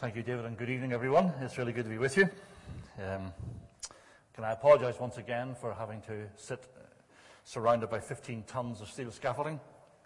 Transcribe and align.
Thank 0.00 0.16
you, 0.16 0.22
David, 0.22 0.46
and 0.46 0.56
good 0.56 0.70
evening, 0.70 0.94
everyone. 0.94 1.30
It's 1.42 1.58
really 1.58 1.74
good 1.74 1.84
to 1.84 1.90
be 1.90 1.98
with 1.98 2.16
you. 2.16 2.22
Um, 3.04 3.34
can 4.32 4.44
I 4.44 4.52
apologise 4.52 4.98
once 4.98 5.18
again 5.18 5.54
for 5.54 5.74
having 5.74 6.00
to 6.06 6.26
sit 6.36 6.64
surrounded 7.44 7.90
by 7.90 8.00
15 8.00 8.44
tons 8.46 8.80
of 8.80 8.88
steel 8.88 9.10
scaffolding? 9.10 9.60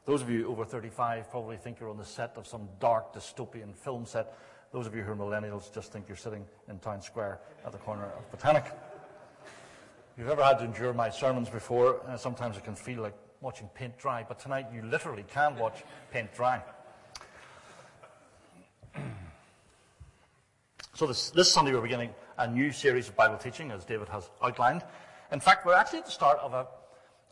Those 0.05 0.21
of 0.21 0.29
you 0.29 0.49
over 0.49 0.65
35 0.65 1.31
probably 1.31 1.57
think 1.57 1.79
you're 1.79 1.91
on 1.91 1.97
the 1.97 2.05
set 2.05 2.33
of 2.35 2.45
some 2.45 2.69
dark 2.81 3.15
dystopian 3.15 3.73
film 3.73 4.05
set. 4.05 4.37
Those 4.73 4.89
of 4.89 4.97
you 4.97 5.03
who 5.03 5.13
are 5.13 5.17
millennials 5.17 5.73
just 5.73 5.93
think 5.93 6.09
you're 6.09 6.17
sitting 6.17 6.45
in 6.69 6.81
Town 6.81 7.01
Square 7.01 7.39
at 7.65 7.71
the 7.71 7.79
corner 7.79 8.07
of 8.19 8.29
Botanic. 8.33 8.65
If 8.65 10.19
you've 10.19 10.29
ever 10.29 10.43
had 10.43 10.59
to 10.59 10.65
endure 10.65 10.93
my 10.93 11.09
sermons 11.09 11.49
before, 11.49 12.01
uh, 12.09 12.17
sometimes 12.17 12.57
it 12.57 12.65
can 12.65 12.75
feel 12.75 13.01
like 13.01 13.15
watching 13.41 13.69
paint 13.77 13.97
dry, 13.97 14.25
but 14.27 14.41
tonight 14.41 14.67
you 14.75 14.83
literally 14.83 15.25
can 15.33 15.55
watch 15.55 15.85
paint 16.11 16.35
dry. 16.35 16.65
So 21.05 21.09
this, 21.09 21.29
this 21.29 21.53
Sunday 21.53 21.75
we're 21.75 21.83
beginning 21.83 22.15
a 22.39 22.49
new 22.49 22.73
series 22.73 23.11
of 23.11 23.15
Bible 23.15 23.37
teaching, 23.37 23.71
as 23.71 23.85
David 23.85 24.09
has 24.09 24.31
outlined. 24.43 24.83
In 25.33 25.39
fact, 25.39 25.67
we're 25.67 25.75
actually 25.75 25.99
at 25.99 26.07
the 26.07 26.11
start 26.11 26.39
of 26.39 26.55
a, 26.55 26.67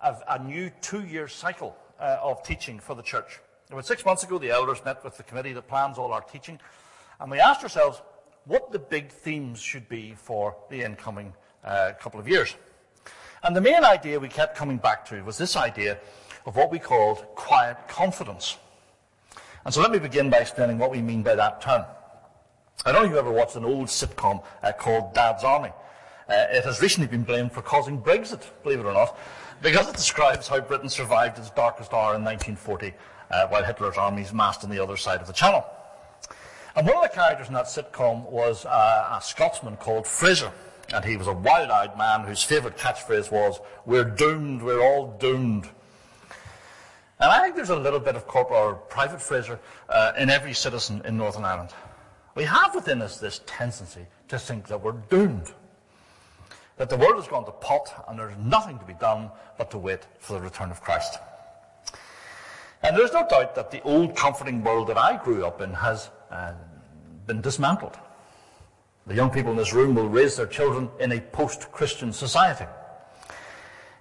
of 0.02 0.22
a 0.28 0.44
new 0.44 0.70
two-year 0.82 1.26
cycle 1.26 1.74
uh, 1.98 2.18
of 2.20 2.42
teaching 2.42 2.78
for 2.78 2.94
the 2.94 3.02
church. 3.02 3.40
About 3.70 3.86
six 3.86 4.04
months 4.04 4.24
ago, 4.24 4.36
the 4.38 4.50
elders 4.50 4.84
met 4.84 5.02
with 5.02 5.16
the 5.16 5.22
committee 5.22 5.54
that 5.54 5.68
plans 5.68 5.96
all 5.96 6.12
our 6.12 6.20
teaching, 6.20 6.60
and 7.18 7.30
we 7.30 7.40
asked 7.40 7.62
ourselves 7.62 8.02
what 8.44 8.72
the 8.72 8.78
big 8.78 9.08
themes 9.10 9.58
should 9.58 9.88
be 9.88 10.12
for 10.18 10.54
the 10.68 10.82
incoming 10.82 11.32
uh, 11.64 11.92
couple 11.98 12.20
of 12.20 12.28
years. 12.28 12.54
And 13.42 13.56
the 13.56 13.62
main 13.62 13.84
idea 13.84 14.20
we 14.20 14.28
kept 14.28 14.54
coming 14.54 14.76
back 14.76 15.06
to 15.06 15.22
was 15.22 15.38
this 15.38 15.56
idea 15.56 15.96
of 16.44 16.56
what 16.56 16.70
we 16.70 16.78
called 16.78 17.24
quiet 17.36 17.78
confidence. 17.88 18.58
And 19.64 19.72
so 19.72 19.80
let 19.80 19.90
me 19.90 19.98
begin 19.98 20.28
by 20.28 20.40
explaining 20.40 20.76
what 20.76 20.90
we 20.90 21.00
mean 21.00 21.22
by 21.22 21.36
that 21.36 21.62
term. 21.62 21.86
I 22.84 22.90
don't 22.90 23.02
know 23.02 23.06
if 23.06 23.12
you 23.12 23.18
ever 23.18 23.30
watched 23.30 23.54
an 23.56 23.64
old 23.64 23.88
sitcom 23.88 24.42
uh, 24.62 24.72
called 24.72 25.14
Dad's 25.14 25.44
Army. 25.44 25.70
Uh, 26.28 26.46
it 26.50 26.64
has 26.64 26.80
recently 26.80 27.06
been 27.06 27.22
blamed 27.22 27.52
for 27.52 27.62
causing 27.62 28.00
Brexit, 28.00 28.42
believe 28.62 28.80
it 28.80 28.86
or 28.86 28.92
not, 28.92 29.16
because 29.62 29.88
it 29.88 29.94
describes 29.94 30.48
how 30.48 30.60
Britain 30.60 30.88
survived 30.88 31.38
its 31.38 31.50
darkest 31.50 31.92
hour 31.92 32.16
in 32.16 32.24
1940 32.24 32.92
uh, 33.30 33.46
while 33.48 33.62
Hitler's 33.62 33.96
armies 33.96 34.32
massed 34.32 34.64
on 34.64 34.70
the 34.70 34.82
other 34.82 34.96
side 34.96 35.20
of 35.20 35.26
the 35.26 35.32
channel. 35.32 35.64
And 36.74 36.86
one 36.86 36.96
of 36.96 37.02
the 37.02 37.08
characters 37.08 37.48
in 37.48 37.54
that 37.54 37.66
sitcom 37.66 38.28
was 38.30 38.64
uh, 38.64 39.18
a 39.18 39.22
Scotsman 39.22 39.76
called 39.76 40.06
Frazer. 40.06 40.50
And 40.92 41.04
he 41.04 41.16
was 41.16 41.26
a 41.26 41.32
wild-eyed 41.32 41.96
man 41.96 42.22
whose 42.22 42.42
favourite 42.42 42.76
catchphrase 42.76 43.30
was, 43.30 43.60
we're 43.86 44.04
doomed, 44.04 44.62
we're 44.62 44.82
all 44.82 45.16
doomed. 45.18 45.68
And 47.20 47.30
I 47.30 47.40
think 47.42 47.54
there's 47.54 47.70
a 47.70 47.76
little 47.76 48.00
bit 48.00 48.16
of 48.16 48.26
corporate 48.26 48.58
or 48.58 48.74
private 48.74 49.22
Frazer 49.22 49.60
uh, 49.88 50.12
in 50.18 50.28
every 50.28 50.54
citizen 50.54 51.02
in 51.04 51.16
Northern 51.16 51.44
Ireland. 51.44 51.70
We 52.34 52.44
have 52.44 52.74
within 52.74 53.02
us 53.02 53.18
this 53.18 53.40
tendency 53.46 54.06
to 54.28 54.38
think 54.38 54.66
that 54.68 54.82
we're 54.82 54.92
doomed. 54.92 55.52
That 56.78 56.88
the 56.88 56.96
world 56.96 57.16
has 57.16 57.28
gone 57.28 57.44
to 57.44 57.52
pot 57.52 58.06
and 58.08 58.18
there's 58.18 58.36
nothing 58.38 58.78
to 58.78 58.84
be 58.84 58.94
done 58.94 59.30
but 59.58 59.70
to 59.72 59.78
wait 59.78 60.06
for 60.18 60.32
the 60.34 60.40
return 60.40 60.70
of 60.70 60.80
Christ. 60.80 61.18
And 62.82 62.96
there's 62.96 63.12
no 63.12 63.26
doubt 63.28 63.54
that 63.54 63.70
the 63.70 63.82
old 63.82 64.16
comforting 64.16 64.64
world 64.64 64.88
that 64.88 64.98
I 64.98 65.22
grew 65.22 65.44
up 65.44 65.60
in 65.60 65.72
has 65.74 66.10
uh, 66.30 66.54
been 67.26 67.42
dismantled. 67.42 67.96
The 69.06 69.14
young 69.14 69.30
people 69.30 69.52
in 69.52 69.58
this 69.58 69.74
room 69.74 69.94
will 69.94 70.08
raise 70.08 70.36
their 70.36 70.46
children 70.46 70.88
in 70.98 71.12
a 71.12 71.20
post-Christian 71.20 72.12
society. 72.12 72.66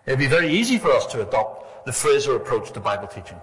It'd 0.05 0.19
be 0.19 0.27
very 0.27 0.49
easy 0.49 0.77
for 0.77 0.91
us 0.91 1.05
to 1.07 1.27
adopt 1.27 1.85
the 1.85 1.91
Frazer 1.91 2.35
approach 2.35 2.71
to 2.71 2.79
Bible 2.79 3.07
teaching. 3.07 3.37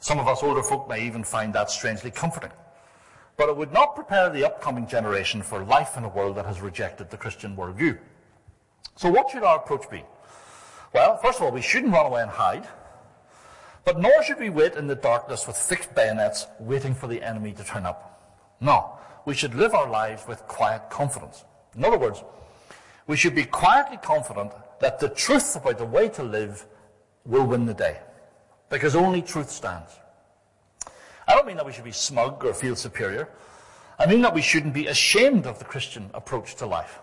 Some 0.00 0.18
of 0.18 0.26
us 0.26 0.42
older 0.42 0.62
folk 0.62 0.88
may 0.88 1.06
even 1.06 1.22
find 1.22 1.54
that 1.54 1.70
strangely 1.70 2.10
comforting 2.10 2.50
but 3.38 3.48
it 3.48 3.56
would 3.56 3.72
not 3.72 3.94
prepare 3.94 4.28
the 4.28 4.44
upcoming 4.44 4.86
generation 4.86 5.42
for 5.42 5.64
life 5.64 5.96
in 5.96 6.04
a 6.04 6.08
world 6.08 6.36
that 6.36 6.44
has 6.44 6.60
rejected 6.60 7.08
the 7.08 7.16
Christian 7.16 7.56
worldview. 7.56 7.96
So 8.96 9.08
what 9.08 9.30
should 9.30 9.44
our 9.44 9.58
approach 9.58 9.88
be? 9.88 10.02
Well, 10.92 11.16
first 11.18 11.38
of 11.38 11.44
all, 11.44 11.52
we 11.52 11.62
shouldn't 11.62 11.92
run 11.92 12.06
away 12.06 12.20
and 12.22 12.30
hide, 12.30 12.66
but 13.84 14.00
nor 14.00 14.22
should 14.24 14.40
we 14.40 14.50
wait 14.50 14.74
in 14.74 14.88
the 14.88 14.96
darkness 14.96 15.46
with 15.46 15.56
fixed 15.56 15.94
bayonets 15.94 16.48
waiting 16.58 16.94
for 16.94 17.06
the 17.06 17.22
enemy 17.22 17.52
to 17.52 17.64
turn 17.64 17.86
up. 17.86 18.56
No, 18.60 18.98
we 19.24 19.34
should 19.34 19.54
live 19.54 19.72
our 19.72 19.88
lives 19.88 20.26
with 20.26 20.40
quiet 20.48 20.90
confidence. 20.90 21.44
In 21.76 21.84
other 21.84 21.98
words, 21.98 22.24
we 23.06 23.16
should 23.16 23.36
be 23.36 23.44
quietly 23.44 23.98
confident 23.98 24.50
that 24.80 24.98
the 24.98 25.10
truth 25.10 25.54
about 25.54 25.78
the 25.78 25.86
way 25.86 26.08
to 26.08 26.24
live 26.24 26.66
will 27.24 27.46
win 27.46 27.66
the 27.66 27.74
day, 27.74 28.00
because 28.68 28.96
only 28.96 29.22
truth 29.22 29.50
stands. 29.50 29.92
I 31.28 31.34
don't 31.34 31.46
mean 31.46 31.56
that 31.58 31.66
we 31.66 31.72
should 31.72 31.84
be 31.84 31.92
smug 31.92 32.42
or 32.42 32.54
feel 32.54 32.74
superior. 32.74 33.28
I 33.98 34.06
mean 34.06 34.22
that 34.22 34.32
we 34.32 34.40
shouldn't 34.40 34.72
be 34.72 34.86
ashamed 34.86 35.46
of 35.46 35.58
the 35.58 35.64
Christian 35.66 36.10
approach 36.14 36.56
to 36.56 36.66
life. 36.66 37.00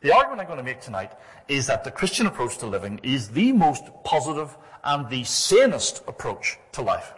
The 0.00 0.14
argument 0.14 0.42
I'm 0.42 0.46
going 0.46 0.58
to 0.58 0.64
make 0.64 0.80
tonight 0.80 1.12
is 1.48 1.66
that 1.66 1.82
the 1.82 1.90
Christian 1.90 2.26
approach 2.26 2.58
to 2.58 2.66
living 2.66 3.00
is 3.02 3.30
the 3.30 3.52
most 3.52 3.84
positive 4.04 4.56
and 4.84 5.10
the 5.10 5.24
sanest 5.24 6.04
approach 6.06 6.56
to 6.72 6.82
life. 6.82 7.14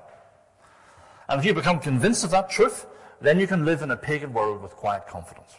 And 1.28 1.38
if 1.38 1.44
you 1.44 1.52
become 1.52 1.78
convinced 1.78 2.24
of 2.24 2.30
that 2.30 2.48
truth, 2.48 2.86
then 3.20 3.38
you 3.38 3.47
can 3.47 3.66
live 3.66 3.82
in 3.82 3.91
a 3.91 3.97
pagan 3.97 4.32
world 4.32 4.62
with 4.62 4.72
quiet 4.72 5.06
confidence. 5.06 5.56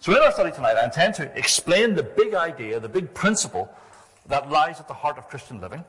So 0.00 0.12
in 0.12 0.18
our 0.18 0.32
study 0.32 0.50
tonight, 0.50 0.76
I 0.76 0.84
intend 0.84 1.14
to 1.14 1.38
explain 1.38 1.94
the 1.94 2.02
big 2.02 2.34
idea, 2.34 2.80
the 2.80 2.88
big 2.88 3.14
principle 3.14 3.72
that 4.26 4.50
lies 4.50 4.80
at 4.80 4.88
the 4.88 4.94
heart 4.94 5.16
of 5.16 5.28
Christian 5.28 5.60
living. 5.60 5.84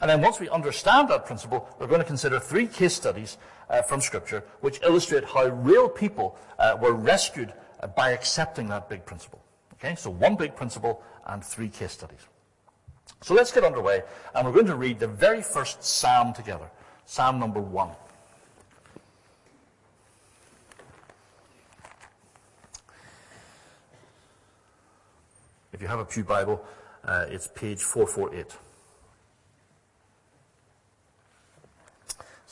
And 0.00 0.10
then 0.10 0.20
once 0.20 0.40
we 0.40 0.48
understand 0.48 1.08
that 1.08 1.26
principle, 1.26 1.68
we're 1.78 1.86
going 1.86 2.00
to 2.00 2.06
consider 2.06 2.38
three 2.38 2.66
case 2.66 2.94
studies 2.94 3.38
uh, 3.70 3.82
from 3.82 4.00
Scripture 4.00 4.44
which 4.60 4.80
illustrate 4.82 5.24
how 5.24 5.46
real 5.46 5.88
people 5.88 6.36
uh, 6.58 6.76
were 6.80 6.92
rescued 6.92 7.52
uh, 7.80 7.86
by 7.86 8.10
accepting 8.10 8.68
that 8.68 8.88
big 8.88 9.04
principle. 9.04 9.42
Okay, 9.74 9.94
so 9.94 10.10
one 10.10 10.36
big 10.36 10.56
principle 10.56 11.02
and 11.26 11.44
three 11.44 11.68
case 11.68 11.92
studies. 11.92 12.20
So 13.22 13.34
let's 13.34 13.52
get 13.52 13.64
underway, 13.64 14.02
and 14.34 14.46
we're 14.46 14.52
going 14.52 14.66
to 14.66 14.76
read 14.76 14.98
the 14.98 15.08
very 15.08 15.42
first 15.42 15.82
psalm 15.82 16.32
together, 16.32 16.70
Psalm 17.06 17.38
number 17.38 17.60
one. 17.60 17.90
If 25.72 25.82
you 25.82 25.88
have 25.88 25.98
a 25.98 26.04
Pew 26.04 26.22
Bible, 26.22 26.64
uh, 27.04 27.26
it's 27.28 27.48
page 27.48 27.82
448. 27.82 28.56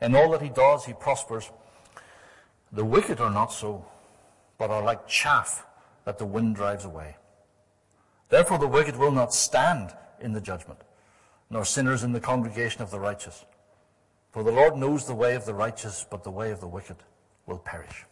In 0.00 0.14
all 0.14 0.30
that 0.32 0.42
he 0.42 0.48
does, 0.48 0.84
he 0.84 0.92
prospers. 0.92 1.50
The 2.72 2.84
wicked 2.84 3.20
are 3.20 3.30
not 3.30 3.52
so, 3.52 3.84
but 4.58 4.70
are 4.70 4.82
like 4.82 5.06
chaff 5.06 5.64
that 6.04 6.18
the 6.18 6.26
wind 6.26 6.56
drives 6.56 6.84
away. 6.84 7.16
Therefore 8.28 8.58
the 8.58 8.68
wicked 8.68 8.96
will 8.96 9.12
not 9.12 9.32
stand 9.32 9.94
in 10.20 10.32
the 10.32 10.40
judgment, 10.40 10.80
nor 11.50 11.64
sinners 11.64 12.02
in 12.02 12.12
the 12.12 12.20
congregation 12.20 12.82
of 12.82 12.90
the 12.90 12.98
righteous. 12.98 13.44
For 14.32 14.42
the 14.42 14.50
Lord 14.50 14.76
knows 14.76 15.06
the 15.06 15.14
way 15.14 15.36
of 15.36 15.46
the 15.46 15.54
righteous, 15.54 16.04
but 16.10 16.24
the 16.24 16.30
way 16.30 16.50
of 16.50 16.60
the 16.60 16.66
wicked 16.66 16.96
will 17.46 17.58
perish. 17.58 18.04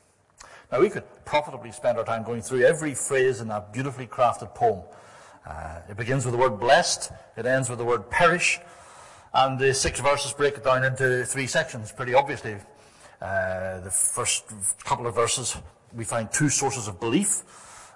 Now 0.71 0.81
we 0.81 0.89
could 0.89 1.05
profitably 1.25 1.73
spend 1.73 1.99
our 1.99 2.05
time 2.05 2.23
going 2.23 2.43
through 2.43 2.63
every 2.63 2.95
phrase 2.95 3.41
in 3.41 3.49
that 3.49 3.73
beautifully 3.73 4.07
crafted 4.07 4.55
poem. 4.55 4.83
Uh, 5.45 5.81
it 5.89 5.97
begins 5.97 6.25
with 6.25 6.33
the 6.33 6.39
word 6.39 6.61
blessed, 6.61 7.11
it 7.37 7.45
ends 7.45 7.69
with 7.69 7.79
the 7.79 7.85
word 7.85 8.09
perish, 8.09 8.61
and 9.35 9.59
the 9.59 9.73
six 9.73 10.01
verses 10.01 10.33
break 10.33 10.57
it 10.57 10.65
down 10.65 10.85
into 10.85 11.25
three 11.25 11.47
sections, 11.47 11.93
pretty 11.93 12.15
obviously. 12.15 12.57
Uh, 13.21 13.81
the 13.81 13.91
first 13.91 14.45
couple 14.85 15.07
of 15.07 15.15
verses, 15.15 15.57
we 15.95 16.05
find 16.05 16.31
two 16.33 16.49
sources 16.49 16.89
of 16.89 17.01
belief. 17.01 17.43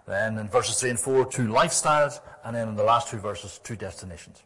Then 0.06 0.38
in 0.38 0.48
verses 0.48 0.78
3 0.80 0.90
and 0.90 1.00
4, 1.00 1.26
two 1.26 1.48
lifestyles. 1.48 2.20
And 2.44 2.54
then 2.54 2.68
in 2.68 2.76
the 2.76 2.84
last 2.84 3.08
two 3.08 3.18
verses, 3.18 3.60
two 3.64 3.74
destinations. 3.74 4.44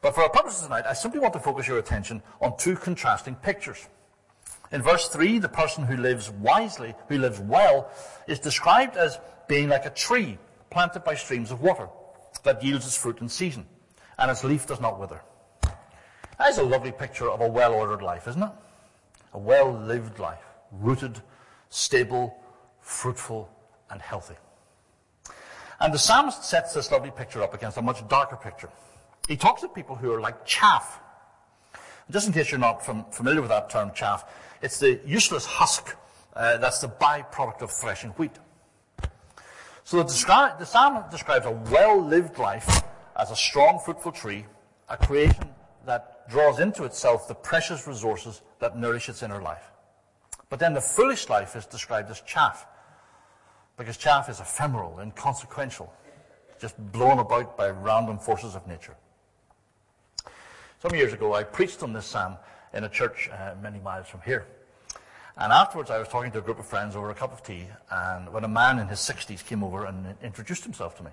But 0.00 0.14
for 0.14 0.22
our 0.22 0.30
purposes 0.30 0.62
tonight, 0.62 0.84
I 0.88 0.92
simply 0.92 1.18
want 1.18 1.32
to 1.32 1.40
focus 1.40 1.66
your 1.66 1.78
attention 1.78 2.22
on 2.40 2.56
two 2.56 2.76
contrasting 2.76 3.34
pictures. 3.34 3.88
In 4.70 4.82
verse 4.82 5.08
3, 5.08 5.40
the 5.40 5.48
person 5.48 5.84
who 5.84 5.96
lives 5.96 6.30
wisely, 6.30 6.94
who 7.08 7.18
lives 7.18 7.40
well, 7.40 7.90
is 8.28 8.38
described 8.38 8.96
as 8.96 9.18
being 9.48 9.68
like 9.68 9.84
a 9.84 9.90
tree 9.90 10.38
planted 10.70 11.04
by 11.04 11.14
streams 11.16 11.50
of 11.50 11.60
water 11.60 11.88
that 12.44 12.62
yields 12.62 12.86
its 12.86 12.96
fruit 12.96 13.20
in 13.20 13.28
season, 13.28 13.66
and 14.18 14.30
its 14.30 14.44
leaf 14.44 14.66
does 14.66 14.80
not 14.80 14.98
wither. 14.98 15.20
That's 16.38 16.58
a 16.58 16.62
lovely 16.62 16.92
picture 16.92 17.30
of 17.30 17.40
a 17.40 17.48
well-ordered 17.48 18.02
life, 18.02 18.28
isn't 18.28 18.42
it? 18.42 18.50
A 19.32 19.38
well-lived 19.38 20.18
life. 20.18 20.44
rooted, 20.80 21.20
stable, 21.68 22.36
fruitful, 22.80 23.48
and 23.90 24.00
healthy. 24.02 24.34
And 25.78 25.94
the 25.94 25.98
psalmist 25.98 26.44
sets 26.44 26.74
this 26.74 26.90
lovely 26.90 27.12
picture 27.12 27.42
up 27.42 27.54
against 27.54 27.76
a 27.76 27.82
much 27.82 28.06
darker 28.08 28.36
picture. 28.36 28.70
He 29.28 29.36
talks 29.36 29.62
of 29.62 29.72
people 29.72 29.94
who 29.94 30.12
are 30.12 30.20
like 30.20 30.44
chaff. 30.44 31.00
Just 32.10 32.26
in 32.26 32.32
case 32.32 32.50
you're 32.50 32.58
not 32.58 32.84
from, 32.84 33.04
familiar 33.12 33.40
with 33.40 33.50
that 33.50 33.70
term, 33.70 33.92
chaff, 33.94 34.24
it's 34.62 34.80
the 34.80 35.00
useless 35.06 35.46
husk 35.46 35.96
uh, 36.34 36.56
that's 36.56 36.80
the 36.80 36.88
byproduct 36.88 37.62
of 37.62 37.70
threshing 37.70 38.10
wheat. 38.10 38.32
So 39.84 39.98
the, 39.98 40.04
descri- 40.04 40.58
the 40.58 40.66
psalm 40.66 41.04
describes 41.10 41.46
a 41.46 41.50
well-lived 41.50 42.38
life 42.38 42.82
as 43.16 43.30
a 43.30 43.36
strong, 43.36 43.80
fruitful 43.84 44.12
tree, 44.12 44.46
a 44.88 44.96
creation 44.96 45.48
that 45.86 46.13
draws 46.28 46.60
into 46.60 46.84
itself 46.84 47.28
the 47.28 47.34
precious 47.34 47.86
resources 47.86 48.42
that 48.58 48.78
nourish 48.78 49.08
its 49.08 49.22
inner 49.22 49.42
life. 49.42 49.70
But 50.48 50.58
then 50.58 50.74
the 50.74 50.80
foolish 50.80 51.28
life 51.28 51.56
is 51.56 51.66
described 51.66 52.10
as 52.10 52.20
chaff, 52.20 52.66
because 53.76 53.96
chaff 53.96 54.28
is 54.28 54.40
ephemeral, 54.40 55.00
inconsequential, 55.00 55.92
just 56.60 56.76
blown 56.92 57.18
about 57.18 57.56
by 57.56 57.70
random 57.70 58.18
forces 58.18 58.54
of 58.54 58.66
nature. 58.66 58.96
Some 60.80 60.94
years 60.94 61.12
ago, 61.12 61.34
I 61.34 61.42
preached 61.42 61.82
on 61.82 61.92
this 61.92 62.06
psalm 62.06 62.36
in 62.72 62.84
a 62.84 62.88
church 62.88 63.30
uh, 63.32 63.54
many 63.62 63.80
miles 63.80 64.06
from 64.06 64.20
here. 64.22 64.46
And 65.36 65.52
afterwards, 65.52 65.90
I 65.90 65.98
was 65.98 66.08
talking 66.08 66.30
to 66.32 66.38
a 66.38 66.42
group 66.42 66.58
of 66.58 66.66
friends 66.66 66.94
over 66.94 67.10
a 67.10 67.14
cup 67.14 67.32
of 67.32 67.42
tea, 67.42 67.66
and 67.90 68.32
when 68.32 68.44
a 68.44 68.48
man 68.48 68.78
in 68.78 68.86
his 68.86 69.00
60s 69.00 69.44
came 69.44 69.64
over 69.64 69.86
and 69.86 70.14
introduced 70.22 70.62
himself 70.62 70.96
to 70.98 71.02
me. 71.02 71.10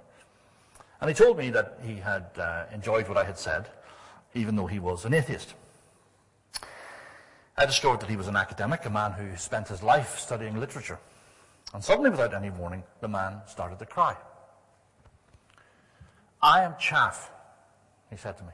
And 1.00 1.10
he 1.10 1.16
told 1.16 1.38
me 1.38 1.50
that 1.50 1.80
he 1.84 1.96
had 1.96 2.28
uh, 2.38 2.66
enjoyed 2.72 3.07
what 3.07 3.18
I 3.18 3.24
had 3.24 3.40
said, 3.40 3.68
even 4.33 4.56
though 4.56 4.68
he 4.68 4.80
was 4.80 5.06
an 5.06 5.13
atheist. 5.13 5.54
I 7.57 7.66
discovered 7.66 8.00
that 8.00 8.10
he 8.10 8.16
was 8.16 8.28
an 8.28 8.36
academic, 8.36 8.86
a 8.86 8.89
man 8.89 9.12
who 9.12 9.36
spent 9.38 9.68
his 9.68 9.83
life 9.83 10.19
studying 10.19 10.60
literature. 10.60 11.00
And 11.74 11.83
suddenly, 11.83 12.10
without 12.10 12.33
any 12.33 12.50
warning, 12.50 12.83
the 13.01 13.07
man 13.07 13.42
started 13.45 13.80
to 13.80 13.86
cry. 13.86 14.16
I 16.42 16.63
am 16.63 16.75
chaff, 16.80 17.30
he 18.10 18.18
said 18.18 18.38
to 18.38 18.44
me. 18.44 18.51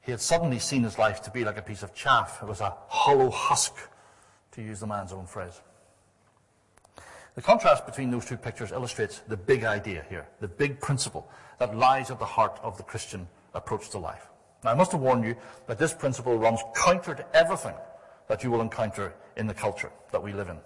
He 0.00 0.10
had 0.10 0.20
suddenly 0.20 0.58
seen 0.58 0.82
his 0.82 0.98
life 0.98 1.22
to 1.22 1.30
be 1.30 1.44
like 1.44 1.58
a 1.58 1.62
piece 1.62 1.82
of 1.82 1.94
chaff. 1.94 2.38
It 2.42 2.48
was 2.48 2.60
a 2.60 2.74
hollow 2.88 3.30
husk, 3.30 3.74
to 4.52 4.62
use 4.62 4.80
the 4.80 4.86
man's 4.86 5.12
own 5.12 5.26
phrase. 5.26 5.60
The 7.34 7.42
contrast 7.42 7.84
between 7.86 8.10
those 8.10 8.24
two 8.24 8.36
pictures 8.36 8.70
illustrates 8.70 9.18
the 9.26 9.36
big 9.36 9.64
idea 9.64 10.04
here, 10.08 10.28
the 10.40 10.48
big 10.48 10.80
principle 10.80 11.28
that 11.58 11.76
lies 11.76 12.10
at 12.10 12.18
the 12.18 12.24
heart 12.24 12.60
of 12.62 12.76
the 12.76 12.84
Christian 12.84 13.26
approach 13.54 13.90
to 13.90 13.98
life. 13.98 14.26
Now, 14.62 14.70
I 14.70 14.74
must 14.74 14.94
warned 14.94 15.24
you 15.24 15.36
that 15.66 15.78
this 15.78 15.92
principle 15.92 16.38
runs 16.38 16.60
counter 16.74 17.14
to 17.14 17.36
everything 17.36 17.74
that 18.28 18.42
you 18.42 18.50
will 18.50 18.62
encounter 18.62 19.14
in 19.36 19.46
the 19.46 19.54
culture 19.54 19.90
that 20.12 20.22
we 20.22 20.32
live 20.32 20.48
in. 20.48 20.58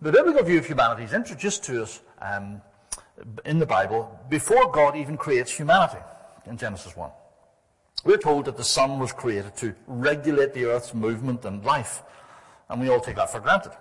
The 0.00 0.12
biblical 0.12 0.42
view 0.42 0.58
of 0.58 0.66
humanity 0.66 1.04
is 1.04 1.12
introduced 1.12 1.64
to 1.64 1.82
us 1.82 2.00
um, 2.22 2.62
in 3.44 3.58
the 3.58 3.66
Bible 3.66 4.18
before 4.30 4.70
God 4.70 4.96
even 4.96 5.18
creates 5.18 5.50
humanity 5.52 5.98
in 6.46 6.56
Genesis 6.56 6.96
1. 6.96 7.10
We're 8.04 8.16
told 8.16 8.46
that 8.46 8.56
the 8.56 8.64
sun 8.64 8.98
was 8.98 9.12
created 9.12 9.56
to 9.56 9.74
regulate 9.86 10.54
the 10.54 10.64
earth's 10.64 10.94
movement 10.94 11.44
and 11.44 11.62
life, 11.62 12.02
and 12.70 12.80
we 12.80 12.88
all 12.88 13.00
take 13.00 13.16
that 13.16 13.30
for 13.30 13.40
granted. 13.40 13.72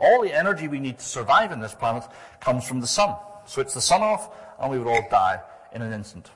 All 0.00 0.20
the 0.22 0.36
energy 0.36 0.66
we 0.66 0.80
need 0.80 0.98
to 0.98 1.04
survive 1.04 1.52
in 1.52 1.60
this 1.60 1.74
planet 1.74 2.02
comes 2.40 2.66
from 2.66 2.80
the 2.80 2.88
sun. 2.88 3.14
Switch 3.46 3.72
the 3.72 3.80
sun 3.80 4.02
off, 4.02 4.30
and 4.60 4.68
we 4.68 4.78
would 4.78 4.88
all 4.88 5.06
die 5.08 5.40
in 5.72 5.80
an 5.82 5.92
instant. 5.92 6.28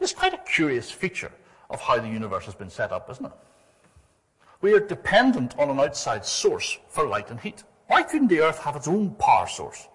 It's 0.00 0.12
quite 0.12 0.34
a 0.34 0.38
curious 0.38 0.90
feature 0.90 1.32
of 1.70 1.80
how 1.80 1.98
the 1.98 2.08
universe 2.08 2.44
has 2.44 2.54
been 2.54 2.70
set 2.70 2.92
up, 2.92 3.10
isn't 3.10 3.26
it? 3.26 3.32
We 4.60 4.72
are 4.72 4.80
dependent 4.80 5.58
on 5.58 5.70
an 5.70 5.80
outside 5.80 6.24
source 6.24 6.78
for 6.88 7.06
light 7.06 7.30
and 7.30 7.40
heat. 7.40 7.64
Why 7.88 8.02
couldn't 8.02 8.28
the 8.28 8.40
Earth 8.40 8.58
have 8.60 8.76
its 8.76 8.88
own 8.88 9.10
power 9.14 9.46
source? 9.46 9.88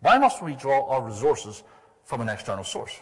Why 0.00 0.18
must 0.18 0.42
we 0.42 0.54
draw 0.54 0.88
our 0.88 1.02
resources 1.02 1.62
from 2.04 2.20
an 2.20 2.28
external 2.28 2.64
source? 2.64 2.92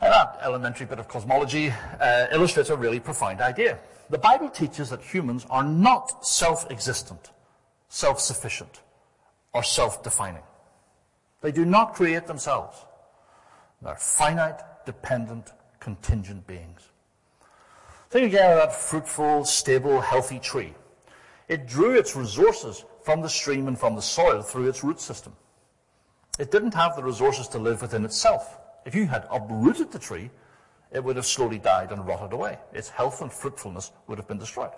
And 0.00 0.12
that 0.12 0.38
elementary 0.42 0.86
bit 0.86 0.98
of 0.98 1.08
cosmology 1.08 1.72
uh, 2.00 2.26
illustrates 2.32 2.70
a 2.70 2.76
really 2.76 3.00
profound 3.00 3.40
idea. 3.40 3.78
The 4.10 4.18
Bible 4.18 4.50
teaches 4.50 4.90
that 4.90 5.00
humans 5.00 5.46
are 5.48 5.62
not 5.62 6.26
self-existent, 6.26 7.30
self-sufficient, 7.88 8.80
or 9.52 9.62
self-defining. 9.62 10.42
They 11.40 11.52
do 11.52 11.64
not 11.64 11.94
create 11.94 12.26
themselves. 12.26 12.76
They're 13.82 13.96
finite, 13.96 14.60
dependent, 14.86 15.52
contingent 15.80 16.46
beings. 16.46 16.88
Think 18.10 18.26
again 18.26 18.52
of 18.52 18.58
that 18.58 18.74
fruitful, 18.74 19.44
stable, 19.44 20.00
healthy 20.00 20.38
tree. 20.38 20.74
It 21.48 21.66
drew 21.66 21.98
its 21.98 22.14
resources 22.14 22.84
from 23.02 23.20
the 23.20 23.28
stream 23.28 23.68
and 23.68 23.78
from 23.78 23.96
the 23.96 24.02
soil 24.02 24.42
through 24.42 24.68
its 24.68 24.84
root 24.84 25.00
system. 25.00 25.32
It 26.38 26.50
didn't 26.50 26.74
have 26.74 26.96
the 26.96 27.02
resources 27.02 27.48
to 27.48 27.58
live 27.58 27.82
within 27.82 28.04
itself. 28.04 28.58
If 28.86 28.94
you 28.94 29.06
had 29.06 29.26
uprooted 29.30 29.90
the 29.90 29.98
tree, 29.98 30.30
it 30.92 31.02
would 31.02 31.16
have 31.16 31.26
slowly 31.26 31.58
died 31.58 31.90
and 31.90 32.06
rotted 32.06 32.32
away. 32.32 32.58
Its 32.72 32.88
health 32.88 33.22
and 33.22 33.32
fruitfulness 33.32 33.92
would 34.06 34.18
have 34.18 34.28
been 34.28 34.38
destroyed. 34.38 34.72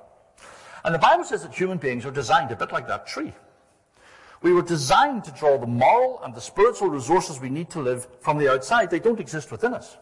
And 0.85 0.95
the 0.95 0.99
Bible 0.99 1.25
says 1.25 1.43
that 1.43 1.55
human 1.55 1.79
beings 1.79 2.05
are 2.07 2.11
designed 2.11 2.51
a 2.51 2.57
bit 2.57 2.73
like 2.73 2.87
that 2.89 3.07
tree. 3.07 3.33
We 4.45 4.53
were 4.53 4.63
designed 4.63 5.25
to 5.25 5.33
draw 5.33 5.59
the 5.59 5.67
moral 5.67 6.21
and 6.23 6.33
the 6.33 6.41
spiritual 6.41 6.89
resources 6.89 7.41
we 7.41 7.49
need 7.49 7.71
to 7.71 7.81
live 7.81 8.07
from 8.21 8.39
the 8.39 8.53
outside. 8.53 8.91
They 8.91 9.01
don't 9.01 9.19
exist 9.19 9.51
within 9.51 9.75
us. 9.75 9.97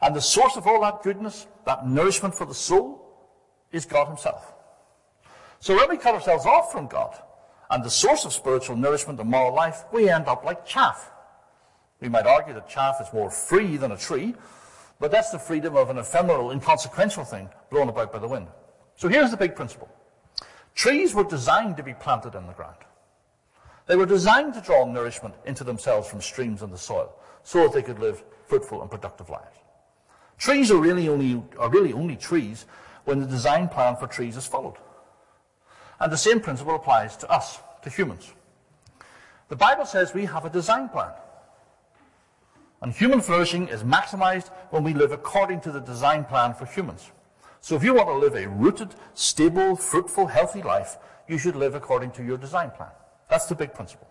And 0.00 0.14
the 0.14 0.20
source 0.20 0.56
of 0.56 0.66
all 0.68 0.82
that 0.82 1.02
goodness, 1.02 1.48
that 1.64 1.88
nourishment 1.88 2.36
for 2.36 2.44
the 2.44 2.54
soul, 2.54 3.02
is 3.72 3.84
God 3.84 4.06
Himself. 4.06 4.54
So 5.58 5.74
when 5.74 5.88
we 5.88 5.96
cut 5.96 6.14
ourselves 6.14 6.46
off 6.46 6.70
from 6.70 6.86
God 6.86 7.20
and 7.70 7.82
the 7.82 7.90
source 7.90 8.24
of 8.24 8.32
spiritual 8.32 8.76
nourishment 8.76 9.18
and 9.18 9.28
moral 9.28 9.54
life, 9.54 9.84
we 9.92 10.08
end 10.08 10.28
up 10.28 10.44
like 10.44 10.64
chaff 10.64 11.10
we 12.00 12.08
might 12.08 12.26
argue 12.26 12.52
that 12.54 12.68
chaff 12.68 13.00
is 13.00 13.12
more 13.12 13.30
free 13.30 13.76
than 13.76 13.92
a 13.92 13.96
tree, 13.96 14.34
but 15.00 15.10
that's 15.10 15.30
the 15.30 15.38
freedom 15.38 15.76
of 15.76 15.90
an 15.90 15.98
ephemeral, 15.98 16.50
inconsequential 16.50 17.24
thing 17.24 17.48
blown 17.70 17.88
about 17.88 18.12
by 18.12 18.18
the 18.18 18.28
wind. 18.28 18.48
So 18.96 19.08
here's 19.08 19.30
the 19.30 19.36
big 19.36 19.56
principle. 19.56 19.88
Trees 20.74 21.14
were 21.14 21.24
designed 21.24 21.76
to 21.78 21.82
be 21.82 21.94
planted 21.94 22.34
in 22.34 22.46
the 22.46 22.52
ground. 22.52 22.76
They 23.86 23.96
were 23.96 24.06
designed 24.06 24.54
to 24.54 24.60
draw 24.60 24.84
nourishment 24.84 25.34
into 25.44 25.64
themselves 25.64 26.08
from 26.08 26.20
streams 26.20 26.62
in 26.62 26.70
the 26.70 26.78
soil 26.78 27.12
so 27.42 27.62
that 27.62 27.72
they 27.72 27.82
could 27.82 28.00
live 28.00 28.22
fruitful 28.46 28.82
and 28.82 28.90
productive 28.90 29.30
lives. 29.30 29.58
Trees 30.38 30.70
are 30.70 30.78
really 30.78 31.08
only, 31.08 31.42
are 31.58 31.70
really 31.70 31.92
only 31.92 32.16
trees 32.16 32.66
when 33.04 33.20
the 33.20 33.26
design 33.26 33.68
plan 33.68 33.96
for 33.96 34.06
trees 34.06 34.36
is 34.36 34.46
followed. 34.46 34.76
And 36.00 36.12
the 36.12 36.16
same 36.16 36.40
principle 36.40 36.74
applies 36.74 37.16
to 37.18 37.30
us, 37.30 37.60
to 37.82 37.90
humans. 37.90 38.32
The 39.48 39.56
Bible 39.56 39.86
says 39.86 40.12
we 40.12 40.24
have 40.24 40.44
a 40.44 40.50
design 40.50 40.88
plan. 40.88 41.12
And 42.82 42.92
human 42.92 43.20
flourishing 43.20 43.68
is 43.68 43.84
maximized 43.84 44.50
when 44.70 44.82
we 44.84 44.92
live 44.92 45.12
according 45.12 45.60
to 45.62 45.72
the 45.72 45.80
design 45.80 46.24
plan 46.24 46.52
for 46.52 46.66
humans. 46.66 47.10
So 47.60 47.74
if 47.76 47.82
you 47.82 47.94
want 47.94 48.08
to 48.08 48.14
live 48.14 48.34
a 48.34 48.48
rooted, 48.48 48.94
stable, 49.14 49.76
fruitful, 49.76 50.26
healthy 50.26 50.62
life, 50.62 50.98
you 51.28 51.38
should 51.38 51.56
live 51.56 51.74
according 51.74 52.10
to 52.12 52.24
your 52.24 52.36
design 52.36 52.70
plan. 52.70 52.90
That's 53.28 53.46
the 53.46 53.54
big 53.54 53.74
principle. 53.74 54.08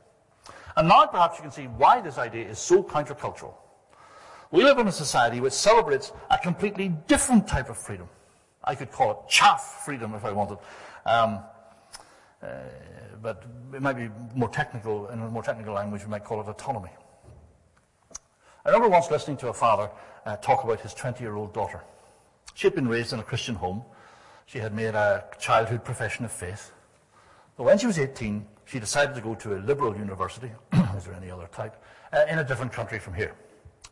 And 0.75 0.87
now 0.87 1.05
perhaps 1.07 1.37
you 1.37 1.43
can 1.43 1.51
see 1.51 1.65
why 1.65 2.01
this 2.01 2.17
idea 2.17 2.47
is 2.47 2.59
so 2.59 2.83
countercultural. 2.83 3.53
We 4.51 4.63
live 4.63 4.77
in 4.77 4.87
a 4.87 4.91
society 4.91 5.39
which 5.39 5.53
celebrates 5.53 6.11
a 6.29 6.37
completely 6.37 6.89
different 7.07 7.47
type 7.47 7.69
of 7.69 7.77
freedom. 7.77 8.09
I 8.63 8.75
could 8.75 8.91
call 8.91 9.11
it 9.11 9.17
chaff 9.29 9.83
freedom 9.85 10.13
if 10.15 10.25
I 10.25 10.31
wanted. 10.31 10.57
Um, 11.05 11.39
uh, 12.43 12.47
but 13.21 13.43
it 13.73 13.81
might 13.81 13.97
be 13.97 14.09
more 14.35 14.49
technical, 14.49 15.07
in 15.07 15.19
a 15.19 15.29
more 15.29 15.43
technical 15.43 15.73
language, 15.73 16.03
we 16.03 16.09
might 16.09 16.23
call 16.23 16.41
it 16.41 16.47
autonomy. 16.47 16.91
I 18.65 18.69
remember 18.69 18.89
once 18.89 19.09
listening 19.11 19.37
to 19.37 19.49
a 19.49 19.53
father 19.53 19.89
uh, 20.25 20.35
talk 20.37 20.63
about 20.63 20.81
his 20.81 20.93
20-year-old 20.93 21.53
daughter. 21.53 21.81
She 22.53 22.67
had 22.67 22.75
been 22.75 22.87
raised 22.87 23.13
in 23.13 23.19
a 23.19 23.23
Christian 23.23 23.55
home. 23.55 23.83
She 24.45 24.59
had 24.59 24.73
made 24.73 24.95
a 24.95 25.25
childhood 25.39 25.83
profession 25.83 26.25
of 26.25 26.31
faith. 26.31 26.71
But 27.57 27.63
when 27.63 27.77
she 27.77 27.87
was 27.87 27.99
18, 27.99 28.45
she 28.65 28.79
decided 28.79 29.15
to 29.15 29.21
go 29.21 29.35
to 29.35 29.55
a 29.55 29.59
liberal 29.59 29.95
university, 29.95 30.51
is 30.97 31.05
there 31.05 31.13
any 31.13 31.31
other 31.31 31.47
type, 31.47 31.81
uh, 32.13 32.25
in 32.29 32.39
a 32.39 32.43
different 32.43 32.71
country 32.71 32.99
from 32.99 33.13
here. 33.13 33.33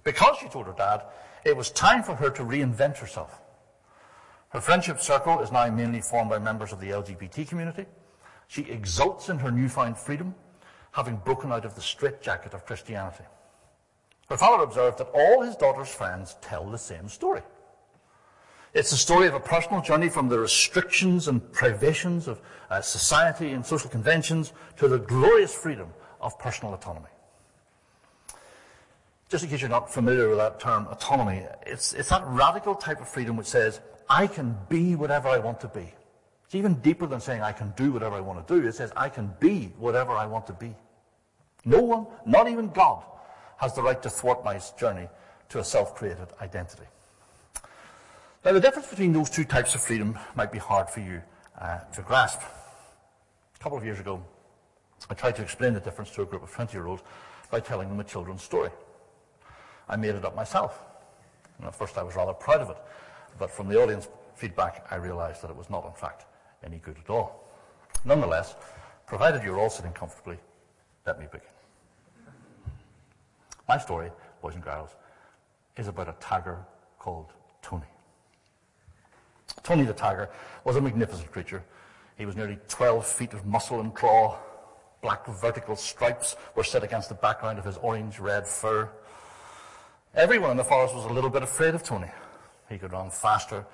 Because, 0.04 0.38
she 0.40 0.50
told 0.50 0.66
her 0.66 0.74
dad, 0.74 1.04
it 1.46 1.56
was 1.56 1.70
time 1.72 2.04
for 2.04 2.16
her 2.16 2.30
to 2.32 2.44
reinvent 2.44 2.98
herself. 2.98 3.40
Her 4.50 4.62
friendship 4.62 5.00
circle 5.00 5.40
is 5.40 5.52
now 5.52 5.70
mainly 5.70 6.02
formed 6.02 6.30
by 6.30 6.40
members 6.40 6.72
of 6.72 6.80
the 6.80 6.90
LGBT 6.90 7.48
community. 7.48 7.86
She 8.48 8.62
exults 8.64 9.30
in 9.30 9.40
her 9.40 9.52
newfound 9.52 9.98
freedom, 9.98 10.36
having 10.92 11.18
broken 11.18 11.52
out 11.52 11.66
of 11.66 11.76
the 11.76 11.82
straitjacket 11.82 12.54
of 12.54 12.66
Christianity. 12.66 13.24
Her 14.30 14.38
father 14.38 14.64
observed 14.64 15.00
that 15.00 15.10
all 15.14 15.42
his 15.42 15.56
daughter's 15.56 15.94
friends 15.94 16.36
tell 16.42 16.70
the 16.70 16.78
same 16.78 17.10
story. 17.10 17.42
It's 18.74 18.92
a 18.92 18.98
story 18.98 19.28
of 19.28 19.36
a 19.36 19.40
personal 19.40 19.82
journey 19.82 20.10
from 20.10 20.30
the 20.30 20.40
restrictions 20.40 21.28
and 21.28 21.52
privations 21.52 22.28
of 22.28 22.42
uh, 22.72 22.82
society 22.82 23.52
and 23.52 23.64
social 23.64 23.88
conventions 23.88 24.52
to 24.78 24.88
the 24.88 24.98
glorious 24.98 25.54
freedom 25.54 25.90
of 26.20 26.40
personal 26.40 26.74
autonomy. 26.74 27.06
Just 29.30 29.44
in 29.44 29.52
case 29.52 29.62
you're 29.62 29.70
not 29.70 29.94
familiar 29.94 30.28
with 30.28 30.40
that 30.40 30.60
term, 30.60 30.88
autonomy, 30.88 31.46
it's, 31.68 31.94
it's 31.94 32.10
that 32.10 32.24
radical 32.26 32.74
type 32.74 33.00
of 33.00 33.08
freedom 33.08 33.36
which 33.36 33.46
says, 33.46 33.80
I 34.10 34.26
can 34.26 34.58
be 34.70 34.96
whatever 34.96 35.28
I 35.28 35.38
want 35.38 35.60
to 35.62 35.68
be. 35.68 35.94
It's 36.46 36.56
even 36.56 36.74
deeper 36.76 37.06
than 37.06 37.20
saying 37.20 37.44
I 37.44 37.52
can 37.52 37.74
do 37.78 37.92
whatever 37.92 38.16
I 38.16 38.22
want 38.22 38.48
to 38.48 38.60
do. 38.60 38.68
It 38.68 38.74
says 38.74 38.92
I 38.96 39.08
can 39.08 39.32
be 39.40 39.72
whatever 39.78 40.14
I 40.14 40.26
want 40.26 40.48
to 40.48 40.54
be. 40.54 40.76
No 41.64 41.82
one, 41.82 42.08
not 42.26 42.48
even 42.48 42.70
God, 42.70 43.04
has 43.58 43.76
the 43.76 43.84
right 43.84 44.02
to 44.02 44.10
thwart 44.10 44.44
my 44.44 44.60
journey 44.80 45.08
to 45.50 45.60
a 45.60 45.64
self-created 45.64 46.28
identity. 46.42 46.86
Now, 48.46 48.52
the 48.52 48.60
difference 48.60 48.90
between 48.90 49.14
those 49.14 49.30
two 49.30 49.46
types 49.46 49.74
of 49.74 49.82
freedom 49.82 50.20
might 50.36 50.52
be 50.52 50.60
hard 50.60 50.90
for 50.90 51.00
you 51.00 51.22
uh, 51.58 51.80
to 51.94 52.02
grasp. 52.02 52.42
A 53.56 53.60
couple 53.64 53.78
of 53.78 53.86
years 53.86 54.02
ago, 54.02 54.22
I 55.10 55.14
tried 55.14 55.38
to 55.38 55.42
explain 55.42 55.74
the 55.74 55.80
difference 55.80 56.12
to 56.12 56.24
a 56.24 56.26
group 56.26 56.44
of 56.44 56.52
20-year-olds 56.52 57.04
by 57.50 57.62
telling 57.62 57.88
them 57.88 58.02
a 58.02 58.04
children's 58.04 58.44
story. 58.44 58.70
I 59.88 59.96
made 59.96 60.16
it 60.16 60.26
up 60.26 60.36
myself. 60.36 60.84
And 61.58 61.68
at 61.68 61.76
first 61.76 61.98
I 61.98 62.04
was 62.04 62.18
rather 62.18 62.34
proud 62.34 62.60
of 62.60 62.70
it, 62.70 62.78
but 63.40 63.50
from 63.50 63.70
the 63.70 63.82
audience 63.82 64.10
feedback 64.36 64.88
I 64.92 64.96
realized 64.96 65.42
that 65.44 65.50
it 65.50 65.56
was 65.56 65.70
not, 65.70 65.86
in 65.86 65.94
fact, 65.94 66.26
any 66.66 66.80
good 66.80 66.98
at 67.02 67.10
all. 67.10 67.48
Nonetheless, 68.04 68.56
provided 69.08 69.44
you're 69.44 69.60
all 69.60 69.70
sitting 69.70 69.94
comfortably, 69.94 70.38
let 71.06 71.18
me 71.18 71.28
begin. 71.32 71.48
My 73.70 73.78
story, 73.78 74.12
boys 74.42 74.56
and 74.56 74.64
girls, 74.64 74.90
is 75.78 75.88
about 75.88 76.10
a 76.10 76.16
tiger 76.20 76.58
called 77.00 77.32
Tony. 77.62 77.86
Tony 79.64 79.84
the 79.84 79.94
tiger 79.94 80.30
was 80.66 80.76
a 80.76 80.82
magnificent 80.82 81.32
creature. 81.32 81.64
He 82.18 82.26
was 82.26 82.36
nearly 82.36 82.60
12 82.68 83.06
feet 83.06 83.34
of 83.34 83.46
muscle 83.46 83.80
and 83.80 83.94
claw. 83.96 84.38
Black 85.02 85.26
vertical 85.26 85.76
stripes 85.76 86.36
were 86.56 86.64
set 86.64 86.84
against 86.84 87.10
the 87.10 87.16
background 87.16 87.60
of 87.60 87.66
his 87.66 87.78
orange-red 87.78 88.48
fur. 88.48 88.90
Everyone 90.16 90.52
in 90.52 90.58
the 90.58 90.64
forest 90.64 90.94
was 90.94 91.06
a 91.06 91.14
little 91.14 91.30
bit 91.30 91.44
afraid 91.44 91.74
of 91.74 91.84
Tony. 91.84 92.12
He 92.70 92.78
could 92.78 92.92
run 92.92 93.10
faster, 93.10 93.66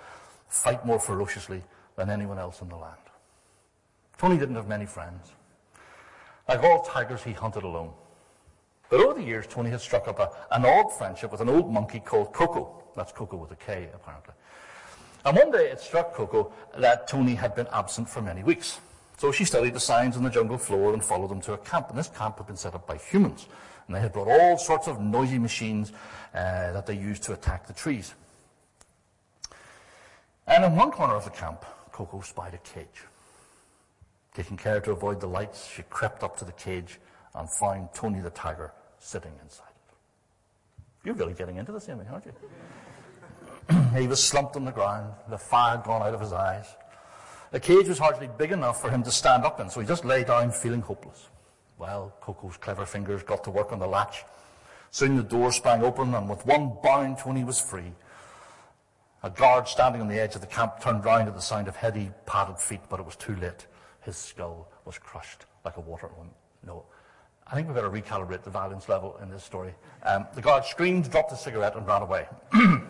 fight 0.47 0.85
more 0.85 0.99
ferociously 0.99 1.63
than 1.95 2.09
anyone 2.09 2.39
else 2.39 2.61
in 2.61 2.69
the 2.69 2.75
land. 2.75 2.95
Tony 4.17 4.37
didn't 4.37 4.55
have 4.55 4.67
many 4.67 4.85
friends. 4.85 5.33
Like 6.47 6.63
all 6.63 6.81
tigers, 6.81 7.23
he 7.23 7.33
hunted 7.33 7.63
alone. 7.63 7.93
But 8.89 9.01
over 9.01 9.13
the 9.13 9.25
years, 9.25 9.45
Tony 9.47 9.69
had 9.69 9.81
struck 9.81 10.07
up 10.07 10.19
a, 10.19 10.31
an 10.51 10.65
odd 10.65 10.91
friendship 10.91 11.31
with 11.31 11.41
an 11.41 11.49
old 11.49 11.71
monkey 11.71 11.99
called 11.99 12.33
Coco. 12.33 12.83
That's 12.95 13.11
Coco 13.11 13.37
with 13.37 13.51
a 13.51 13.55
K, 13.55 13.89
apparently. 13.93 14.33
And 15.25 15.37
one 15.37 15.51
day 15.51 15.69
it 15.69 15.79
struck 15.79 16.13
Coco 16.13 16.51
that 16.77 17.07
Tony 17.07 17.35
had 17.35 17.55
been 17.55 17.67
absent 17.73 18.09
for 18.09 18.21
many 18.21 18.43
weeks. 18.43 18.79
So 19.17 19.31
she 19.31 19.43
studied 19.43 19.73
the 19.73 19.79
signs 19.79 20.15
on 20.15 20.23
the 20.23 20.29
jungle 20.29 20.57
floor 20.57 20.93
and 20.93 21.03
followed 21.03 21.29
them 21.29 21.41
to 21.41 21.53
a 21.53 21.57
camp. 21.57 21.89
And 21.89 21.97
this 21.97 22.07
camp 22.07 22.37
had 22.37 22.47
been 22.47 22.55
set 22.55 22.73
up 22.73 22.87
by 22.87 22.97
humans. 22.97 23.47
And 23.87 23.95
they 23.95 23.99
had 23.99 24.13
brought 24.13 24.29
all 24.29 24.57
sorts 24.57 24.87
of 24.87 25.01
noisy 25.01 25.37
machines 25.37 25.91
uh, 26.33 26.71
that 26.71 26.85
they 26.85 26.95
used 26.95 27.23
to 27.23 27.33
attack 27.33 27.67
the 27.67 27.73
trees. 27.73 28.13
And 30.47 30.63
in 30.63 30.75
one 30.75 30.91
corner 30.91 31.15
of 31.15 31.25
the 31.25 31.31
camp, 31.31 31.65
Coco 31.91 32.21
spied 32.21 32.53
a 32.53 32.57
cage. 32.59 33.03
Taking 34.33 34.57
care 34.57 34.79
to 34.79 34.91
avoid 34.91 35.19
the 35.19 35.27
lights, 35.27 35.69
she 35.69 35.83
crept 35.89 36.23
up 36.23 36.37
to 36.37 36.45
the 36.45 36.51
cage 36.53 36.99
and 37.35 37.49
found 37.49 37.89
Tony 37.93 38.21
the 38.21 38.29
tiger 38.29 38.71
sitting 38.99 39.33
inside 39.43 39.65
it. 39.67 39.95
You're 41.03 41.15
really 41.15 41.33
getting 41.33 41.57
into 41.57 41.71
this, 41.71 41.89
Amy, 41.89 42.05
aren't 42.09 42.25
you? 42.25 42.33
he 43.95 44.07
was 44.07 44.21
slumped 44.21 44.55
on 44.55 44.65
the 44.65 44.71
ground, 44.71 45.13
the 45.29 45.37
fire 45.37 45.81
gone 45.83 46.01
out 46.01 46.13
of 46.13 46.21
his 46.21 46.33
eyes. 46.33 46.65
The 47.51 47.59
cage 47.59 47.87
was 47.87 47.97
hardly 47.97 48.29
big 48.37 48.51
enough 48.51 48.81
for 48.81 48.89
him 48.89 49.03
to 49.03 49.11
stand 49.11 49.43
up 49.43 49.59
in, 49.59 49.69
so 49.69 49.79
he 49.79 49.87
just 49.87 50.05
lay 50.05 50.23
down 50.23 50.51
feeling 50.51 50.81
hopeless. 50.81 51.29
Well, 51.77 52.13
Coco's 52.21 52.57
clever 52.57 52.85
fingers 52.85 53.23
got 53.23 53.43
to 53.45 53.51
work 53.51 53.71
on 53.71 53.79
the 53.79 53.87
latch. 53.87 54.23
Soon 54.91 55.15
the 55.15 55.23
door 55.23 55.51
sprang 55.51 55.83
open, 55.83 56.13
and 56.13 56.29
with 56.29 56.45
one 56.45 56.73
bound, 56.83 57.17
Tony 57.19 57.43
was 57.43 57.59
free. 57.59 57.91
A 59.23 59.29
guard 59.29 59.67
standing 59.67 60.01
on 60.01 60.07
the 60.07 60.19
edge 60.19 60.35
of 60.35 60.41
the 60.41 60.47
camp 60.47 60.79
turned 60.79 61.03
round 61.05 61.27
at 61.27 61.35
the 61.35 61.41
sound 61.41 61.67
of 61.67 61.75
heavy, 61.75 62.11
padded 62.25 62.59
feet, 62.59 62.81
but 62.89 62.99
it 62.99 63.05
was 63.05 63.15
too 63.15 63.35
late. 63.35 63.67
His 64.01 64.17
skull 64.17 64.71
was 64.85 64.97
crushed 64.97 65.45
like 65.65 65.77
a 65.77 65.81
water 65.81 66.09
No, 66.65 66.85
I 67.47 67.55
think 67.55 67.67
we 67.67 67.73
better 67.73 67.89
recalibrate 67.89 68.43
the 68.43 68.49
violence 68.49 68.87
level 68.87 69.17
in 69.21 69.29
this 69.29 69.43
story. 69.43 69.73
Um, 70.03 70.25
the 70.35 70.41
guard 70.41 70.65
screamed, 70.65 71.11
dropped 71.11 71.31
his 71.31 71.39
cigarette, 71.39 71.75
and 71.75 71.85
ran 71.85 72.01
away. 72.01 72.27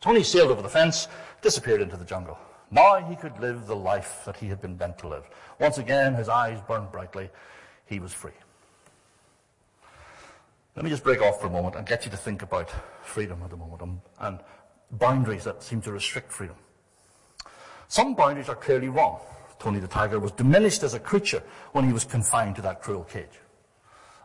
Tony 0.00 0.22
sailed 0.22 0.50
over 0.50 0.62
the 0.62 0.68
fence, 0.68 1.08
disappeared 1.42 1.82
into 1.82 1.96
the 1.96 2.04
jungle. 2.04 2.38
Now 2.70 2.96
he 3.00 3.16
could 3.16 3.38
live 3.40 3.66
the 3.66 3.76
life 3.76 4.22
that 4.26 4.36
he 4.36 4.46
had 4.46 4.60
been 4.60 4.76
meant 4.76 4.98
to 4.98 5.08
live. 5.08 5.28
Once 5.58 5.78
again, 5.78 6.14
his 6.14 6.28
eyes 6.28 6.60
burned 6.68 6.92
brightly. 6.92 7.30
He 7.86 7.98
was 7.98 8.12
free. 8.12 8.32
Let 10.76 10.84
me 10.84 10.90
just 10.90 11.02
break 11.02 11.20
off 11.20 11.40
for 11.40 11.48
a 11.48 11.50
moment 11.50 11.74
and 11.74 11.86
get 11.86 12.04
you 12.04 12.10
to 12.10 12.16
think 12.16 12.42
about 12.42 12.70
freedom 13.02 13.40
at 13.42 13.50
the 13.50 13.56
moment 13.56 13.82
and, 13.82 14.00
and 14.20 14.38
boundaries 14.92 15.44
that 15.44 15.62
seem 15.62 15.80
to 15.82 15.92
restrict 15.92 16.30
freedom. 16.30 16.56
Some 17.88 18.14
boundaries 18.14 18.48
are 18.48 18.54
clearly 18.54 18.88
wrong. 18.88 19.18
Tony 19.58 19.80
the 19.80 19.88
tiger 19.88 20.20
was 20.20 20.30
diminished 20.32 20.82
as 20.84 20.94
a 20.94 21.00
creature 21.00 21.42
when 21.72 21.84
he 21.84 21.92
was 21.92 22.04
confined 22.04 22.54
to 22.56 22.62
that 22.62 22.80
cruel 22.82 23.02
cage. 23.04 23.40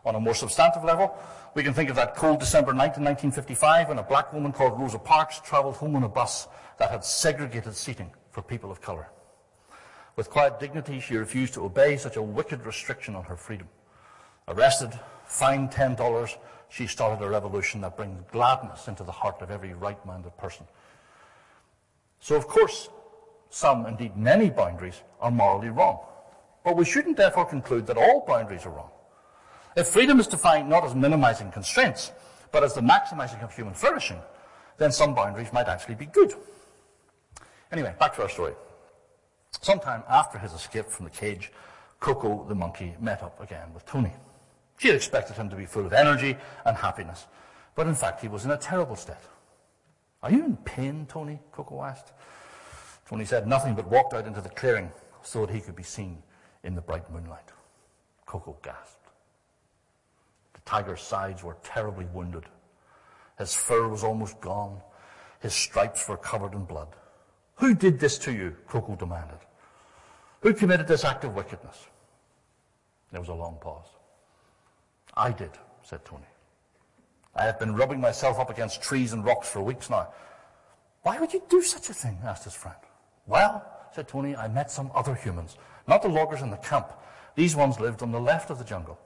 On 0.04 0.14
a 0.14 0.20
more 0.20 0.34
substantive 0.34 0.84
level, 0.84 1.16
we 1.54 1.62
can 1.62 1.72
think 1.72 1.88
of 1.88 1.96
that 1.96 2.14
cold 2.14 2.38
December 2.38 2.72
night 2.72 2.96
in 2.96 3.04
1955 3.04 3.88
when 3.88 3.98
a 3.98 4.02
black 4.02 4.32
woman 4.32 4.52
called 4.52 4.78
Rosa 4.78 4.98
Parks 4.98 5.40
travelled 5.40 5.76
home 5.76 5.96
on 5.96 6.04
a 6.04 6.08
bus 6.08 6.46
that 6.78 6.90
had 6.90 7.04
segregated 7.04 7.74
seating 7.74 8.10
for 8.30 8.42
people 8.42 8.70
of 8.70 8.80
colour. 8.80 9.08
With 10.16 10.30
quiet 10.30 10.60
dignity, 10.60 11.00
she 11.00 11.16
refused 11.16 11.54
to 11.54 11.64
obey 11.64 11.96
such 11.96 12.16
a 12.16 12.22
wicked 12.22 12.66
restriction 12.66 13.16
on 13.16 13.24
her 13.24 13.36
freedom. 13.36 13.68
Arrested, 14.46 14.90
fined 15.26 15.70
$10, 15.70 16.36
she 16.68 16.86
started 16.86 17.24
a 17.24 17.28
revolution 17.28 17.80
that 17.80 17.96
brings 17.96 18.22
gladness 18.30 18.88
into 18.88 19.04
the 19.04 19.12
heart 19.12 19.40
of 19.40 19.50
every 19.50 19.74
right-minded 19.74 20.36
person. 20.36 20.66
So, 22.20 22.36
of 22.36 22.46
course, 22.46 22.88
some, 23.48 23.86
indeed 23.86 24.16
many 24.16 24.50
boundaries 24.50 25.00
are 25.20 25.30
morally 25.30 25.68
wrong. 25.68 26.00
But 26.64 26.76
we 26.76 26.84
shouldn't 26.84 27.16
therefore 27.16 27.46
conclude 27.46 27.86
that 27.86 27.96
all 27.96 28.24
boundaries 28.26 28.66
are 28.66 28.70
wrong. 28.70 28.90
If 29.76 29.88
freedom 29.88 30.20
is 30.20 30.28
defined 30.28 30.68
not 30.68 30.84
as 30.84 30.94
minimizing 30.94 31.50
constraints, 31.50 32.12
but 32.52 32.62
as 32.62 32.74
the 32.74 32.80
maximizing 32.80 33.42
of 33.42 33.54
human 33.54 33.74
flourishing, 33.74 34.20
then 34.78 34.92
some 34.92 35.14
boundaries 35.14 35.52
might 35.52 35.66
actually 35.66 35.96
be 35.96 36.06
good. 36.06 36.32
Anyway, 37.72 37.92
back 37.98 38.14
to 38.14 38.22
our 38.22 38.28
story. 38.28 38.52
Sometime 39.60 40.04
after 40.08 40.38
his 40.38 40.52
escape 40.52 40.86
from 40.86 41.04
the 41.04 41.10
cage, 41.10 41.50
Coco 41.98 42.44
the 42.48 42.54
monkey 42.54 42.94
met 43.00 43.22
up 43.22 43.40
again 43.40 43.72
with 43.74 43.84
Tony. 43.84 44.12
She 44.78 44.88
had 44.88 44.96
expected 44.96 45.36
him 45.36 45.50
to 45.50 45.56
be 45.56 45.66
full 45.66 45.86
of 45.86 45.92
energy 45.92 46.36
and 46.64 46.76
happiness, 46.76 47.26
but 47.74 47.88
in 47.88 47.94
fact 47.94 48.20
he 48.20 48.28
was 48.28 48.44
in 48.44 48.52
a 48.52 48.56
terrible 48.56 48.96
state. 48.96 49.16
Are 50.22 50.30
you 50.30 50.44
in 50.44 50.56
pain, 50.58 51.06
Tony? 51.08 51.40
Coco 51.50 51.82
asked. 51.82 52.12
Tony 53.08 53.24
said 53.24 53.46
nothing 53.48 53.74
but 53.74 53.88
walked 53.88 54.14
out 54.14 54.26
into 54.26 54.40
the 54.40 54.48
clearing 54.50 54.90
so 55.22 55.44
that 55.44 55.54
he 55.54 55.60
could 55.60 55.76
be 55.76 55.82
seen 55.82 56.22
in 56.62 56.74
the 56.74 56.80
bright 56.80 57.10
moonlight. 57.10 57.50
Coco 58.24 58.56
gasped 58.62 59.03
tiger's 60.64 61.02
sides 61.02 61.42
were 61.42 61.56
terribly 61.62 62.06
wounded. 62.12 62.44
His 63.38 63.54
fur 63.54 63.88
was 63.88 64.04
almost 64.04 64.40
gone. 64.40 64.80
His 65.40 65.54
stripes 65.54 66.08
were 66.08 66.16
covered 66.16 66.54
in 66.54 66.64
blood. 66.64 66.88
Who 67.56 67.74
did 67.74 68.00
this 68.00 68.18
to 68.18 68.32
you? 68.32 68.56
Coco 68.66 68.96
demanded. 68.96 69.38
Who 70.40 70.54
committed 70.54 70.86
this 70.86 71.04
act 71.04 71.24
of 71.24 71.34
wickedness? 71.34 71.86
There 73.10 73.20
was 73.20 73.28
a 73.28 73.34
long 73.34 73.58
pause. 73.60 73.86
I 75.16 75.30
did, 75.30 75.50
said 75.82 76.04
Tony. 76.04 76.24
I 77.36 77.44
have 77.44 77.58
been 77.58 77.74
rubbing 77.74 78.00
myself 78.00 78.38
up 78.38 78.50
against 78.50 78.82
trees 78.82 79.12
and 79.12 79.24
rocks 79.24 79.48
for 79.48 79.60
weeks 79.60 79.90
now. 79.90 80.08
Why 81.02 81.18
would 81.18 81.32
you 81.32 81.42
do 81.48 81.62
such 81.62 81.90
a 81.90 81.94
thing? 81.94 82.18
asked 82.24 82.44
his 82.44 82.54
friend. 82.54 82.76
Well, 83.26 83.64
said 83.94 84.08
Tony, 84.08 84.34
I 84.36 84.48
met 84.48 84.70
some 84.70 84.90
other 84.94 85.14
humans, 85.14 85.56
not 85.86 86.02
the 86.02 86.08
loggers 86.08 86.42
in 86.42 86.50
the 86.50 86.56
camp. 86.56 86.92
These 87.34 87.56
ones 87.56 87.80
lived 87.80 88.02
on 88.02 88.12
the 88.12 88.20
left 88.20 88.50
of 88.50 88.58
the 88.58 88.64
jungle. 88.64 88.98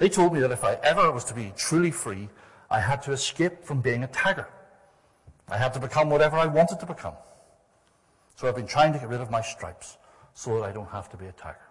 They 0.00 0.08
told 0.08 0.32
me 0.32 0.40
that 0.40 0.50
if 0.50 0.64
I 0.64 0.78
ever 0.82 1.12
was 1.12 1.24
to 1.24 1.34
be 1.34 1.52
truly 1.58 1.90
free, 1.90 2.30
I 2.70 2.80
had 2.80 3.02
to 3.02 3.12
escape 3.12 3.62
from 3.64 3.82
being 3.82 4.02
a 4.02 4.06
tiger. 4.06 4.48
I 5.46 5.58
had 5.58 5.74
to 5.74 5.78
become 5.78 6.08
whatever 6.08 6.38
I 6.38 6.46
wanted 6.46 6.80
to 6.80 6.86
become. 6.86 7.12
So 8.34 8.48
I've 8.48 8.56
been 8.56 8.66
trying 8.66 8.94
to 8.94 8.98
get 8.98 9.10
rid 9.10 9.20
of 9.20 9.30
my 9.30 9.42
stripes 9.42 9.98
so 10.32 10.56
that 10.56 10.64
I 10.64 10.72
don't 10.72 10.88
have 10.88 11.10
to 11.10 11.18
be 11.18 11.26
a 11.26 11.32
tiger. 11.32 11.68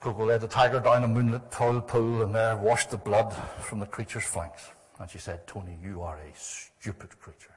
Coco 0.00 0.26
led 0.26 0.42
the 0.42 0.48
tiger 0.48 0.80
down 0.80 1.02
a 1.02 1.08
moonlit 1.08 1.50
tall 1.50 1.80
pool 1.80 2.20
and 2.20 2.34
there 2.34 2.58
washed 2.58 2.90
the 2.90 2.98
blood 2.98 3.34
from 3.62 3.78
the 3.78 3.86
creature's 3.86 4.24
flanks. 4.24 4.68
And 5.00 5.08
she 5.08 5.16
said, 5.16 5.46
Tony, 5.46 5.78
you 5.82 6.02
are 6.02 6.18
a 6.18 6.36
stupid 6.36 7.18
creature. 7.20 7.54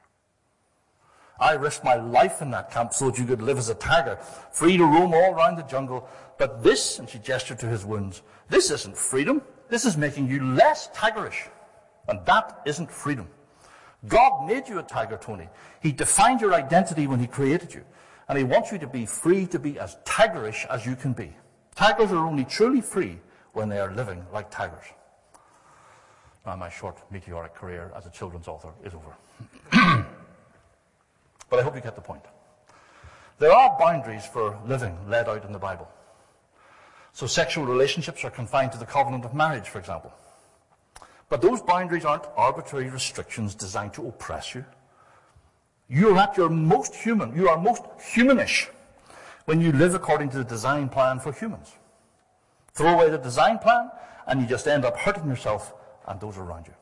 I 1.42 1.54
risked 1.54 1.84
my 1.84 1.96
life 1.96 2.44
in 2.44 2.52
that 2.52 2.70
camp 2.70 2.94
so 2.94 3.10
that 3.10 3.18
you 3.18 3.26
could 3.26 3.42
live 3.42 3.58
as 3.58 3.70
a 3.70 3.76
tiger, 3.76 4.18
free 4.52 4.78
to 4.78 4.86
roam 4.86 5.12
all 5.14 5.34
around 5.34 5.56
the 5.56 5.64
jungle. 5.64 6.08
But 6.38 6.64
this, 6.64 7.00
and 7.00 7.10
she 7.10 7.18
gestured 7.18 7.58
to 7.60 7.68
his 7.68 7.84
wounds, 7.84 8.22
this 8.48 8.70
isn't 8.70 8.96
freedom. 8.96 9.42
This 9.68 9.84
is 9.84 9.98
making 9.98 10.30
you 10.30 10.44
less 10.54 10.90
tigerish. 10.90 11.48
And 12.08 12.24
that 12.28 12.62
isn't 12.68 12.92
freedom. 12.92 13.28
God 14.08 14.48
made 14.48 14.70
you 14.70 14.78
a 14.80 14.84
tiger, 14.84 15.18
Tony. 15.20 15.50
He 15.82 15.92
defined 15.92 16.42
your 16.42 16.54
identity 16.54 17.08
when 17.08 17.20
he 17.20 17.28
created 17.28 17.74
you. 17.74 17.84
And 18.30 18.38
he 18.38 18.44
wants 18.44 18.72
you 18.72 18.78
to 18.78 18.88
be 18.88 19.08
free 19.08 19.48
to 19.48 19.58
be 19.58 19.80
as 19.80 19.98
tigerish 20.06 20.68
as 20.68 20.86
you 20.86 20.96
can 20.96 21.14
be. 21.14 21.36
Tigers 21.74 22.12
are 22.12 22.28
only 22.28 22.46
truly 22.46 22.82
free 22.82 23.20
when 23.54 23.68
they 23.68 23.80
are 23.80 23.92
living 23.94 24.24
like 24.32 24.52
tigers. 24.52 24.86
Now, 26.46 26.56
my 26.56 26.70
short 26.70 26.98
meteoric 27.12 27.56
career 27.56 27.92
as 27.96 28.06
a 28.06 28.12
children's 28.12 28.48
author 28.48 28.74
is 28.84 28.94
over. 28.94 30.06
But 31.52 31.60
I 31.60 31.64
hope 31.64 31.76
you 31.76 31.82
get 31.82 31.96
the 31.96 32.02
point. 32.02 32.24
There 33.38 33.52
are 33.52 33.78
boundaries 33.78 34.26
for 34.26 34.58
living 34.66 34.98
laid 35.08 35.28
out 35.28 35.44
in 35.44 35.52
the 35.52 35.60
Bible. 35.60 35.88
So 37.12 37.28
sexual 37.28 37.66
relationships 37.66 38.24
are 38.24 38.32
confined 38.32 38.72
to 38.72 38.78
the 38.78 38.86
covenant 38.86 39.26
of 39.26 39.34
marriage, 39.34 39.68
for 39.68 39.78
example. 39.78 40.14
But 41.28 41.42
those 41.42 41.62
boundaries 41.62 42.06
aren't 42.06 42.26
arbitrary 42.38 42.90
restrictions 42.90 43.54
designed 43.54 43.94
to 43.96 44.08
oppress 44.08 44.56
you. 44.56 44.64
You're 45.90 46.18
at 46.18 46.38
your 46.38 46.50
most 46.50 46.96
human, 46.96 47.36
you 47.36 47.50
are 47.50 47.58
most 47.58 47.84
humanish 48.00 48.70
when 49.44 49.60
you 49.60 49.74
live 49.74 49.94
according 49.94 50.30
to 50.30 50.38
the 50.38 50.46
design 50.46 50.88
plan 50.88 51.20
for 51.20 51.34
humans. 51.34 51.74
Throw 52.74 52.94
away 52.94 53.10
the 53.10 53.18
design 53.18 53.58
plan, 53.60 53.92
and 54.26 54.40
you 54.40 54.48
just 54.48 54.68
end 54.68 54.86
up 54.86 54.96
hurting 54.96 55.28
yourself 55.28 55.74
and 56.08 56.18
those 56.22 56.38
around 56.38 56.68
you. 56.68 56.74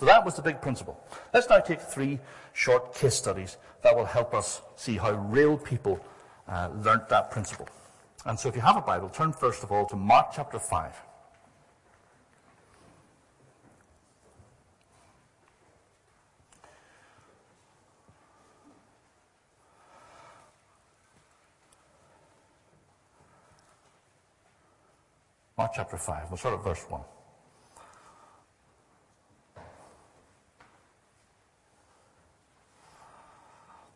So 0.00 0.06
that 0.06 0.24
was 0.24 0.34
the 0.34 0.40
big 0.40 0.62
principle. 0.62 0.98
Let's 1.34 1.50
now 1.50 1.58
take 1.58 1.78
three 1.78 2.18
short 2.54 2.94
case 2.94 3.14
studies 3.14 3.58
that 3.82 3.94
will 3.94 4.06
help 4.06 4.32
us 4.32 4.62
see 4.74 4.96
how 4.96 5.12
real 5.12 5.58
people 5.58 6.02
uh, 6.48 6.70
learnt 6.82 7.10
that 7.10 7.30
principle. 7.30 7.68
And 8.24 8.40
so 8.40 8.48
if 8.48 8.56
you 8.56 8.62
have 8.62 8.78
a 8.78 8.80
Bible, 8.80 9.10
turn 9.10 9.30
first 9.30 9.62
of 9.62 9.70
all 9.70 9.84
to 9.88 9.96
Mark 9.96 10.28
chapter 10.34 10.58
5. 10.58 11.02
Mark 25.58 25.72
chapter 25.74 25.98
5. 25.98 26.30
We'll 26.30 26.38
start 26.38 26.54
at 26.54 26.64
verse 26.64 26.86
1. 26.88 27.02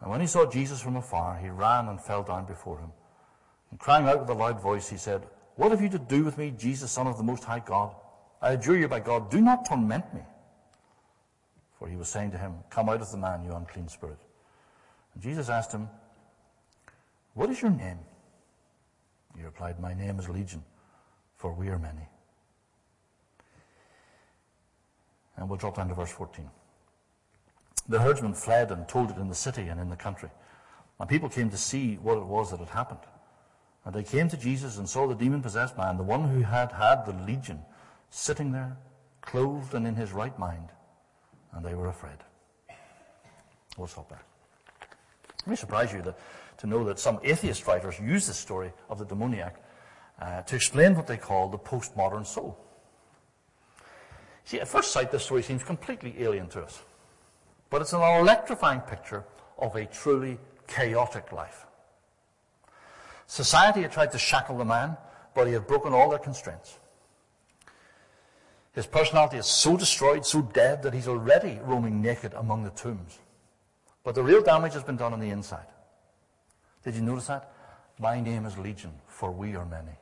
And 0.00 0.10
when 0.10 0.20
he 0.20 0.26
saw 0.26 0.44
Jesus 0.46 0.80
from 0.80 0.96
afar, 0.96 1.38
he 1.38 1.48
ran 1.48 1.88
and 1.88 2.00
fell 2.00 2.22
down 2.22 2.46
before 2.46 2.78
him. 2.78 2.90
And 3.70 3.80
crying 3.80 4.06
out 4.06 4.20
with 4.20 4.28
a 4.28 4.34
loud 4.34 4.60
voice, 4.60 4.88
he 4.88 4.96
said, 4.96 5.26
What 5.56 5.70
have 5.70 5.80
you 5.80 5.88
to 5.90 5.98
do 5.98 6.24
with 6.24 6.38
me, 6.38 6.52
Jesus, 6.56 6.92
Son 6.92 7.06
of 7.06 7.16
the 7.16 7.22
Most 7.22 7.44
High 7.44 7.60
God? 7.60 7.94
I 8.42 8.52
adjure 8.52 8.78
you 8.78 8.88
by 8.88 9.00
God, 9.00 9.30
do 9.30 9.40
not 9.40 9.64
torment 9.64 10.12
me. 10.14 10.20
For 11.78 11.88
he 11.88 11.96
was 11.96 12.08
saying 12.08 12.30
to 12.32 12.38
him, 12.38 12.54
Come 12.70 12.88
out 12.88 13.00
of 13.00 13.10
the 13.10 13.16
man, 13.16 13.44
you 13.44 13.54
unclean 13.54 13.88
spirit. 13.88 14.18
And 15.14 15.22
Jesus 15.22 15.48
asked 15.48 15.72
him, 15.72 15.88
What 17.34 17.50
is 17.50 17.60
your 17.60 17.70
name? 17.70 17.98
He 19.36 19.42
replied, 19.42 19.80
My 19.80 19.94
name 19.94 20.18
is 20.18 20.28
Legion, 20.28 20.62
for 21.36 21.52
we 21.52 21.68
are 21.68 21.78
many. 21.78 22.08
And 25.36 25.48
we'll 25.48 25.58
drop 25.58 25.76
down 25.76 25.88
to 25.88 25.94
verse 25.94 26.10
14. 26.10 26.48
The 27.88 28.00
herdsmen 28.00 28.34
fled 28.34 28.70
and 28.70 28.88
told 28.88 29.10
it 29.10 29.16
in 29.16 29.28
the 29.28 29.34
city 29.34 29.68
and 29.68 29.80
in 29.80 29.90
the 29.90 29.96
country. 29.96 30.30
And 30.98 31.08
people 31.08 31.28
came 31.28 31.50
to 31.50 31.56
see 31.56 31.96
what 31.96 32.18
it 32.18 32.24
was 32.24 32.50
that 32.50 32.60
had 32.60 32.70
happened. 32.70 33.00
And 33.84 33.94
they 33.94 34.02
came 34.02 34.28
to 34.28 34.36
Jesus 34.36 34.78
and 34.78 34.88
saw 34.88 35.06
the 35.06 35.14
demon 35.14 35.42
possessed 35.42 35.76
man, 35.78 35.96
the 35.96 36.02
one 36.02 36.28
who 36.28 36.40
had 36.40 36.72
had 36.72 37.06
the 37.06 37.12
legion, 37.12 37.60
sitting 38.10 38.50
there, 38.50 38.76
clothed 39.20 39.74
and 39.74 39.86
in 39.86 39.94
his 39.94 40.12
right 40.12 40.36
mind. 40.38 40.70
And 41.52 41.64
they 41.64 41.74
were 41.74 41.88
afraid. 41.88 42.18
Stop 43.86 44.08
there. 44.08 44.22
It 45.46 45.46
may 45.46 45.54
surprise 45.54 45.92
you 45.92 46.02
that, 46.02 46.18
to 46.58 46.66
know 46.66 46.82
that 46.84 46.98
some 46.98 47.20
atheist 47.22 47.66
writers 47.66 48.00
use 48.00 48.26
this 48.26 48.38
story 48.38 48.72
of 48.88 48.98
the 48.98 49.04
demoniac 49.04 49.62
uh, 50.20 50.42
to 50.42 50.56
explain 50.56 50.94
what 50.94 51.06
they 51.06 51.18
call 51.18 51.48
the 51.48 51.58
postmodern 51.58 52.26
soul. 52.26 52.58
See, 54.44 54.58
at 54.60 54.66
first 54.66 54.92
sight, 54.92 55.12
this 55.12 55.24
story 55.24 55.42
seems 55.42 55.62
completely 55.62 56.14
alien 56.18 56.48
to 56.48 56.62
us. 56.62 56.82
But 57.70 57.82
it's 57.82 57.92
an 57.92 58.00
electrifying 58.00 58.80
picture 58.80 59.24
of 59.58 59.74
a 59.76 59.86
truly 59.86 60.38
chaotic 60.66 61.32
life. 61.32 61.66
Society 63.26 63.82
had 63.82 63.92
tried 63.92 64.12
to 64.12 64.18
shackle 64.18 64.58
the 64.58 64.64
man, 64.64 64.96
but 65.34 65.46
he 65.46 65.52
had 65.52 65.66
broken 65.66 65.92
all 65.92 66.08
their 66.08 66.18
constraints. 66.18 66.78
His 68.72 68.86
personality 68.86 69.38
is 69.38 69.46
so 69.46 69.76
destroyed, 69.76 70.24
so 70.24 70.42
dead, 70.42 70.82
that 70.82 70.94
he's 70.94 71.08
already 71.08 71.58
roaming 71.62 72.02
naked 72.02 72.34
among 72.34 72.62
the 72.62 72.70
tombs. 72.70 73.18
But 74.04 74.14
the 74.14 74.22
real 74.22 74.42
damage 74.42 74.74
has 74.74 74.84
been 74.84 74.96
done 74.96 75.12
on 75.12 75.20
the 75.20 75.30
inside. 75.30 75.66
Did 76.84 76.94
you 76.94 77.02
notice 77.02 77.26
that? 77.26 77.50
My 77.98 78.20
name 78.20 78.44
is 78.44 78.58
Legion, 78.58 78.92
for 79.08 79.32
we 79.32 79.56
are 79.56 79.64
many. 79.64 79.96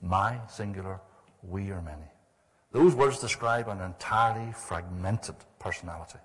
My, 0.00 0.38
singular, 0.48 1.00
we 1.42 1.70
are 1.70 1.82
many. 1.82 2.10
Those 2.72 2.94
words 2.94 3.20
describe 3.20 3.68
an 3.68 3.80
entirely 3.80 4.52
fragmented 4.52 5.36
personality. 5.58 6.18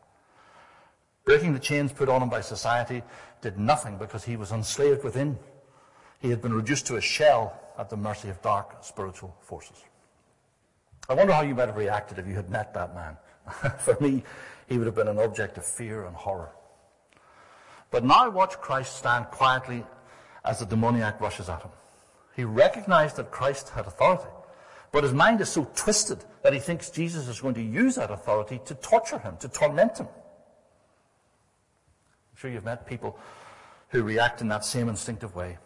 Breaking 1.24 1.54
the 1.54 1.60
chains 1.60 1.94
put 1.94 2.10
on 2.10 2.22
him 2.22 2.30
by 2.30 2.42
society 2.42 3.04
did 3.42 3.60
nothing 3.60 3.98
because 3.98 4.24
he 4.24 4.38
was 4.38 4.52
enslaved 4.52 5.04
within. 5.04 5.38
He 6.20 6.30
had 6.30 6.42
been 6.42 6.54
reduced 6.54 6.88
to 6.88 6.96
a 6.96 7.02
shell 7.02 7.60
at 7.78 7.90
the 7.90 7.98
mercy 7.98 8.30
of 8.30 8.42
dark 8.42 8.84
spiritual 8.84 9.36
forces. 9.42 9.84
I 11.10 11.14
wonder 11.14 11.34
how 11.34 11.42
you 11.42 11.56
might 11.56 11.68
have 11.68 11.78
reacted 11.78 12.20
if 12.20 12.28
you 12.28 12.36
had 12.36 12.50
met 12.50 12.74
that 12.74 12.96
man. 12.96 13.18
For 13.80 13.98
me, 14.00 14.24
he 14.68 14.78
would 14.78 14.86
have 14.86 14.96
been 14.96 15.08
an 15.08 15.20
object 15.20 15.58
of 15.58 15.66
fear 15.66 16.06
and 16.06 16.16
horror. 16.16 16.52
But 17.90 18.04
now 18.04 18.30
watch 18.30 18.54
Christ 18.54 18.98
stand 18.98 19.26
quietly 19.26 19.84
as 20.46 20.60
the 20.60 20.66
demoniac 20.66 21.20
rushes 21.20 21.50
at 21.50 21.62
him. 21.62 21.72
He 22.36 22.46
recognized 22.46 23.18
that 23.18 23.32
Christ 23.32 23.70
had 23.70 23.86
authority, 23.86 24.30
but 24.92 25.04
his 25.04 25.14
mind 25.14 25.42
is 25.42 25.50
so 25.50 25.70
twisted 25.76 26.24
that 26.44 26.54
he 26.54 26.60
thinks 26.60 26.90
Jesus 26.90 27.28
is 27.28 27.42
going 27.42 27.56
to 27.56 27.62
use 27.62 27.96
that 27.96 28.10
authority 28.10 28.62
to 28.66 28.76
torture 28.76 29.20
him, 29.20 29.38
to 29.38 29.50
torment 29.50 29.98
him 29.98 30.08
sure 32.36 32.52
you've 32.52 32.66
met 32.66 32.86
people 32.86 33.18
who 33.90 34.04
react 34.04 34.42
in 34.42 34.48
that 34.48 34.66
same 34.66 34.90
instinctive 34.90 35.36
way 35.36 35.58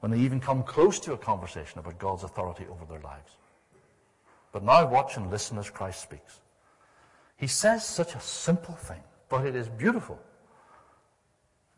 when 0.00 0.10
they 0.10 0.18
even 0.18 0.38
come 0.40 0.62
close 0.62 1.00
to 1.00 1.14
a 1.14 1.18
conversation 1.18 1.78
about 1.78 1.98
God's 1.98 2.24
authority 2.24 2.66
over 2.70 2.84
their 2.84 3.00
lives. 3.00 3.32
But 4.52 4.62
now 4.62 4.86
watch 4.86 5.16
and 5.16 5.30
listen 5.30 5.58
as 5.58 5.70
Christ 5.70 6.02
speaks. 6.02 6.40
He 7.36 7.46
says 7.46 7.84
such 7.84 8.14
a 8.14 8.20
simple 8.20 8.74
thing, 8.74 9.00
but 9.28 9.46
it 9.46 9.56
is 9.56 9.68
beautiful. 9.68 10.20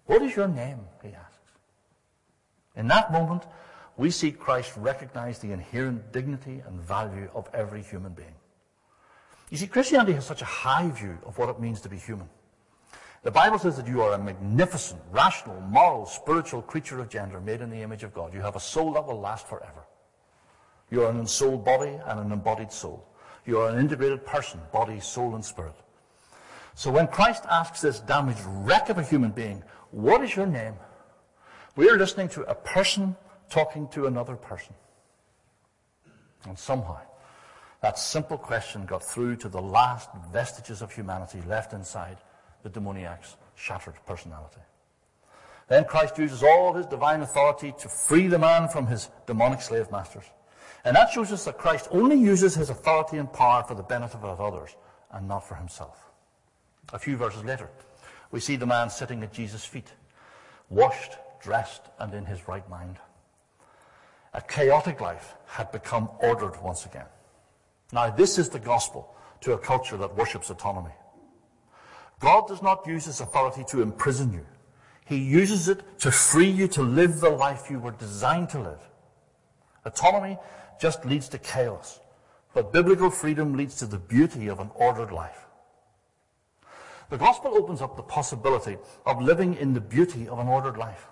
What 0.06 0.22
is 0.22 0.36
your 0.36 0.48
name? 0.48 0.80
He 1.02 1.08
asks. 1.08 1.38
In 2.76 2.88
that 2.88 3.12
moment, 3.12 3.44
we 3.96 4.10
see 4.10 4.30
Christ 4.30 4.72
recognize 4.76 5.38
the 5.38 5.52
inherent 5.52 6.12
dignity 6.12 6.62
and 6.66 6.80
value 6.80 7.30
of 7.34 7.48
every 7.54 7.82
human 7.82 8.12
being. 8.12 8.34
You 9.50 9.56
see, 9.56 9.66
Christianity 9.66 10.12
has 10.12 10.26
such 10.26 10.42
a 10.42 10.46
high 10.46 10.90
view 10.90 11.18
of 11.24 11.38
what 11.38 11.48
it 11.48 11.60
means 11.60 11.80
to 11.82 11.88
be 11.88 11.96
human. 11.96 12.28
The 13.22 13.30
Bible 13.30 13.58
says 13.58 13.76
that 13.76 13.88
you 13.88 14.02
are 14.02 14.12
a 14.12 14.18
magnificent, 14.18 15.00
rational, 15.10 15.60
moral, 15.62 16.06
spiritual 16.06 16.62
creature 16.62 17.00
of 17.00 17.08
gender 17.08 17.40
made 17.40 17.60
in 17.60 17.70
the 17.70 17.82
image 17.82 18.04
of 18.04 18.14
God. 18.14 18.32
You 18.32 18.40
have 18.40 18.56
a 18.56 18.60
soul 18.60 18.92
that 18.92 19.06
will 19.06 19.20
last 19.20 19.48
forever. 19.48 19.84
You 20.90 21.02
are 21.02 21.10
an 21.10 21.18
ensouled 21.18 21.64
body 21.64 21.98
and 22.06 22.20
an 22.20 22.30
embodied 22.30 22.70
soul. 22.70 23.08
You 23.44 23.58
are 23.58 23.70
an 23.70 23.78
integrated 23.78 24.24
person, 24.24 24.60
body, 24.72 25.00
soul, 25.00 25.34
and 25.34 25.44
spirit. 25.44 25.74
So 26.74 26.90
when 26.90 27.06
Christ 27.08 27.44
asks 27.50 27.80
this 27.80 28.00
damaged 28.00 28.42
wreck 28.46 28.90
of 28.90 28.98
a 28.98 29.02
human 29.02 29.30
being, 29.30 29.62
what 29.90 30.22
is 30.22 30.36
your 30.36 30.46
name? 30.46 30.74
We 31.74 31.88
are 31.88 31.96
listening 31.96 32.28
to 32.30 32.42
a 32.42 32.54
person 32.54 33.16
talking 33.48 33.88
to 33.88 34.06
another 34.06 34.36
person. 34.36 34.74
And 36.46 36.58
somehow, 36.58 37.00
that 37.82 37.98
simple 37.98 38.38
question 38.38 38.84
got 38.86 39.02
through 39.02 39.36
to 39.36 39.48
the 39.48 39.60
last 39.60 40.10
vestiges 40.32 40.82
of 40.82 40.92
humanity 40.92 41.40
left 41.46 41.72
inside 41.72 42.18
the 42.66 42.80
demoniac's 42.80 43.36
shattered 43.54 43.94
personality. 44.06 44.60
Then 45.68 45.84
Christ 45.84 46.18
uses 46.18 46.42
all 46.42 46.72
his 46.72 46.86
divine 46.86 47.22
authority 47.22 47.72
to 47.78 47.88
free 47.88 48.26
the 48.26 48.40
man 48.40 48.68
from 48.68 48.88
his 48.88 49.08
demonic 49.24 49.60
slave 49.60 49.88
masters. 49.92 50.24
And 50.84 50.96
that 50.96 51.10
shows 51.10 51.30
us 51.30 51.44
that 51.44 51.58
Christ 51.58 51.86
only 51.92 52.16
uses 52.16 52.56
his 52.56 52.68
authority 52.68 53.18
and 53.18 53.32
power 53.32 53.62
for 53.62 53.74
the 53.74 53.84
benefit 53.84 54.20
of 54.22 54.40
others 54.40 54.74
and 55.12 55.28
not 55.28 55.46
for 55.46 55.54
himself. 55.54 55.96
A 56.92 56.98
few 56.98 57.16
verses 57.16 57.44
later, 57.44 57.70
we 58.32 58.40
see 58.40 58.56
the 58.56 58.66
man 58.66 58.90
sitting 58.90 59.22
at 59.22 59.32
Jesus' 59.32 59.64
feet, 59.64 59.92
washed, 60.68 61.12
dressed, 61.40 61.82
and 62.00 62.12
in 62.14 62.24
his 62.24 62.48
right 62.48 62.68
mind. 62.68 62.96
A 64.34 64.40
chaotic 64.40 65.00
life 65.00 65.34
had 65.46 65.70
become 65.70 66.08
ordered 66.18 66.60
once 66.60 66.84
again. 66.84 67.06
Now, 67.92 68.10
this 68.10 68.38
is 68.38 68.48
the 68.48 68.58
gospel 68.58 69.14
to 69.42 69.52
a 69.52 69.58
culture 69.58 69.96
that 69.98 70.16
worships 70.16 70.50
autonomy. 70.50 70.90
God 72.20 72.48
does 72.48 72.62
not 72.62 72.86
use 72.86 73.04
his 73.04 73.20
authority 73.20 73.64
to 73.68 73.82
imprison 73.82 74.32
you. 74.32 74.46
He 75.04 75.16
uses 75.16 75.68
it 75.68 75.82
to 76.00 76.10
free 76.10 76.50
you 76.50 76.66
to 76.68 76.82
live 76.82 77.20
the 77.20 77.30
life 77.30 77.70
you 77.70 77.78
were 77.78 77.92
designed 77.92 78.48
to 78.50 78.60
live. 78.60 78.80
Autonomy 79.84 80.38
just 80.80 81.04
leads 81.04 81.28
to 81.28 81.38
chaos, 81.38 82.00
but 82.54 82.72
biblical 82.72 83.10
freedom 83.10 83.54
leads 83.54 83.76
to 83.76 83.86
the 83.86 83.98
beauty 83.98 84.48
of 84.48 84.58
an 84.58 84.70
ordered 84.74 85.12
life. 85.12 85.46
The 87.08 87.18
gospel 87.18 87.54
opens 87.54 87.80
up 87.80 87.96
the 87.96 88.02
possibility 88.02 88.78
of 89.04 89.22
living 89.22 89.54
in 89.54 89.74
the 89.74 89.80
beauty 89.80 90.26
of 90.26 90.40
an 90.40 90.48
ordered 90.48 90.76
life. 90.76 91.06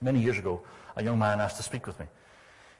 Many 0.00 0.20
years 0.20 0.38
ago, 0.38 0.62
a 0.96 1.04
young 1.04 1.18
man 1.18 1.40
asked 1.40 1.58
to 1.58 1.62
speak 1.62 1.86
with 1.86 2.00
me. 2.00 2.06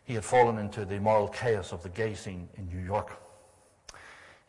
He 0.05 0.15
had 0.15 0.25
fallen 0.25 0.59
into 0.59 0.85
the 0.85 1.01
moral 1.01 1.29
chaos 1.29 1.73
of 1.73 1.83
the 1.83 1.89
gay 1.91 2.15
scene 2.15 2.49
in 2.57 2.67
New 2.69 2.85
York. 2.85 3.11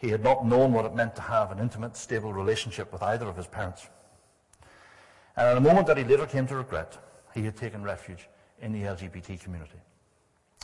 He 0.05 0.11
had 0.11 0.23
not 0.23 0.45
known 0.45 0.71
what 0.71 0.85
it 0.85 0.93
meant 0.93 1.15
to 1.15 1.21
have 1.23 1.51
an 1.51 1.57
intimate, 1.57 1.97
stable 1.97 2.31
relationship 2.31 2.93
with 2.93 3.01
either 3.01 3.27
of 3.27 3.35
his 3.35 3.47
parents. 3.47 3.89
And 5.35 5.47
at 5.47 5.57
a 5.57 5.59
moment 5.59 5.87
that 5.87 5.97
he 5.97 6.03
later 6.03 6.27
came 6.27 6.45
to 6.45 6.57
regret, 6.57 6.95
he 7.33 7.41
had 7.41 7.57
taken 7.57 7.81
refuge 7.81 8.29
in 8.61 8.71
the 8.71 8.83
LGBT 8.83 9.41
community. 9.41 9.79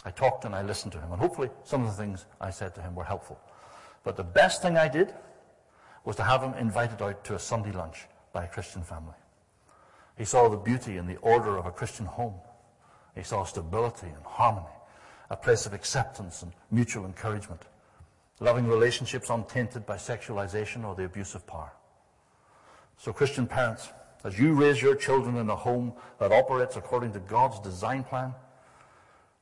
I 0.06 0.12
talked 0.12 0.46
and 0.46 0.54
I 0.54 0.62
listened 0.62 0.92
to 0.92 1.00
him, 1.00 1.12
and 1.12 1.20
hopefully 1.20 1.50
some 1.64 1.82
of 1.82 1.88
the 1.88 1.96
things 1.96 2.28
I 2.40 2.52
said 2.52 2.76
to 2.76 2.84
him 2.84 2.94
were 2.94 3.04
helpful. 3.04 3.40
But 4.04 4.16
the 4.16 4.24
best 4.24 4.62
thing 4.62 4.78
I 4.78 4.88
did 4.88 5.12
was 6.06 6.16
to 6.18 6.24
have 6.24 6.44
him 6.44 6.54
invited 6.54 7.02
out 7.02 7.24
to 7.24 7.34
a 7.34 7.40
Sunday 7.40 7.72
lunch 7.72 8.06
by 8.34 8.44
a 8.44 8.48
Christian 8.48 8.84
family. 8.84 9.16
He 10.20 10.26
saw 10.26 10.50
the 10.50 10.58
beauty 10.58 10.98
and 10.98 11.10
the 11.10 11.18
order 11.18 11.58
of 11.58 11.66
a 11.66 11.72
Christian 11.72 12.06
home. 12.06 12.36
He 13.16 13.24
saw 13.24 13.44
stability 13.44 14.06
and 14.06 14.24
harmony, 14.24 14.76
a 15.32 15.36
place 15.36 15.66
of 15.66 15.74
acceptance 15.74 16.44
and 16.44 16.52
mutual 16.70 17.06
encouragement, 17.06 17.64
loving 18.40 18.68
relationships 18.68 19.30
untainted 19.30 19.86
by 19.86 19.98
sexualization 19.98 20.86
or 20.86 20.96
the 20.96 21.04
abuse 21.04 21.36
of 21.36 21.46
power. 21.46 21.72
So, 22.98 23.12
Christian 23.12 23.48
parents, 23.48 23.90
as 24.24 24.38
you 24.38 24.54
raise 24.54 24.82
your 24.82 24.96
children 24.96 25.38
in 25.38 25.50
a 25.50 25.56
home 25.56 25.94
that 26.20 26.32
operates 26.32 26.76
according 26.76 27.14
to 27.14 27.20
God's 27.20 27.60
design 27.60 28.04
plan, 28.04 28.34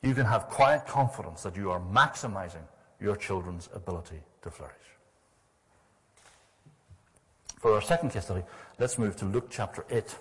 you 0.02 0.14
can 0.14 0.26
have 0.26 0.48
quiet 0.48 0.88
confidence 0.88 1.44
that 1.44 1.56
you 1.56 1.70
are 1.72 1.80
maximizing 1.80 2.64
your 3.02 3.16
children's 3.16 3.70
ability 3.74 4.22
to 4.42 4.52
flourish. 4.52 4.76
For 7.60 7.74
our 7.74 7.82
second 7.82 8.12
case 8.12 8.24
study, 8.24 8.44
let's 8.80 8.98
move 8.98 9.18
to 9.18 9.26
Luke 9.26 9.48
chapter 9.50 9.86
8. 9.90 10.16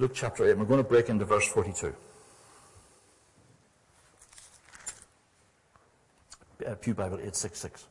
Luke 0.00 0.12
chapter 0.14 0.50
8. 0.50 0.56
We're 0.56 0.64
going 0.64 0.82
to 0.82 0.88
break 0.88 1.10
into 1.10 1.26
verse 1.26 1.46
42. 1.46 1.94
Uh, 6.66 6.74
Pew 6.76 6.94
Bible 6.94 7.16
866. 7.16 7.86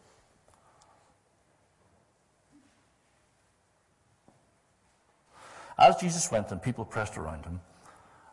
As 5.78 5.98
Jesus 5.98 6.32
went 6.32 6.52
and 6.52 6.60
people 6.60 6.84
pressed 6.84 7.15
around 7.15 7.45
him, 7.45 7.62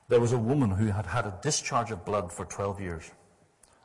there 0.08 0.20
was 0.20 0.32
a 0.32 0.38
woman 0.38 0.70
who 0.70 0.86
had 0.86 1.04
had 1.04 1.26
a 1.26 1.38
discharge 1.42 1.90
of 1.90 2.02
blood 2.06 2.32
for 2.32 2.46
12 2.46 2.80
years. 2.80 3.10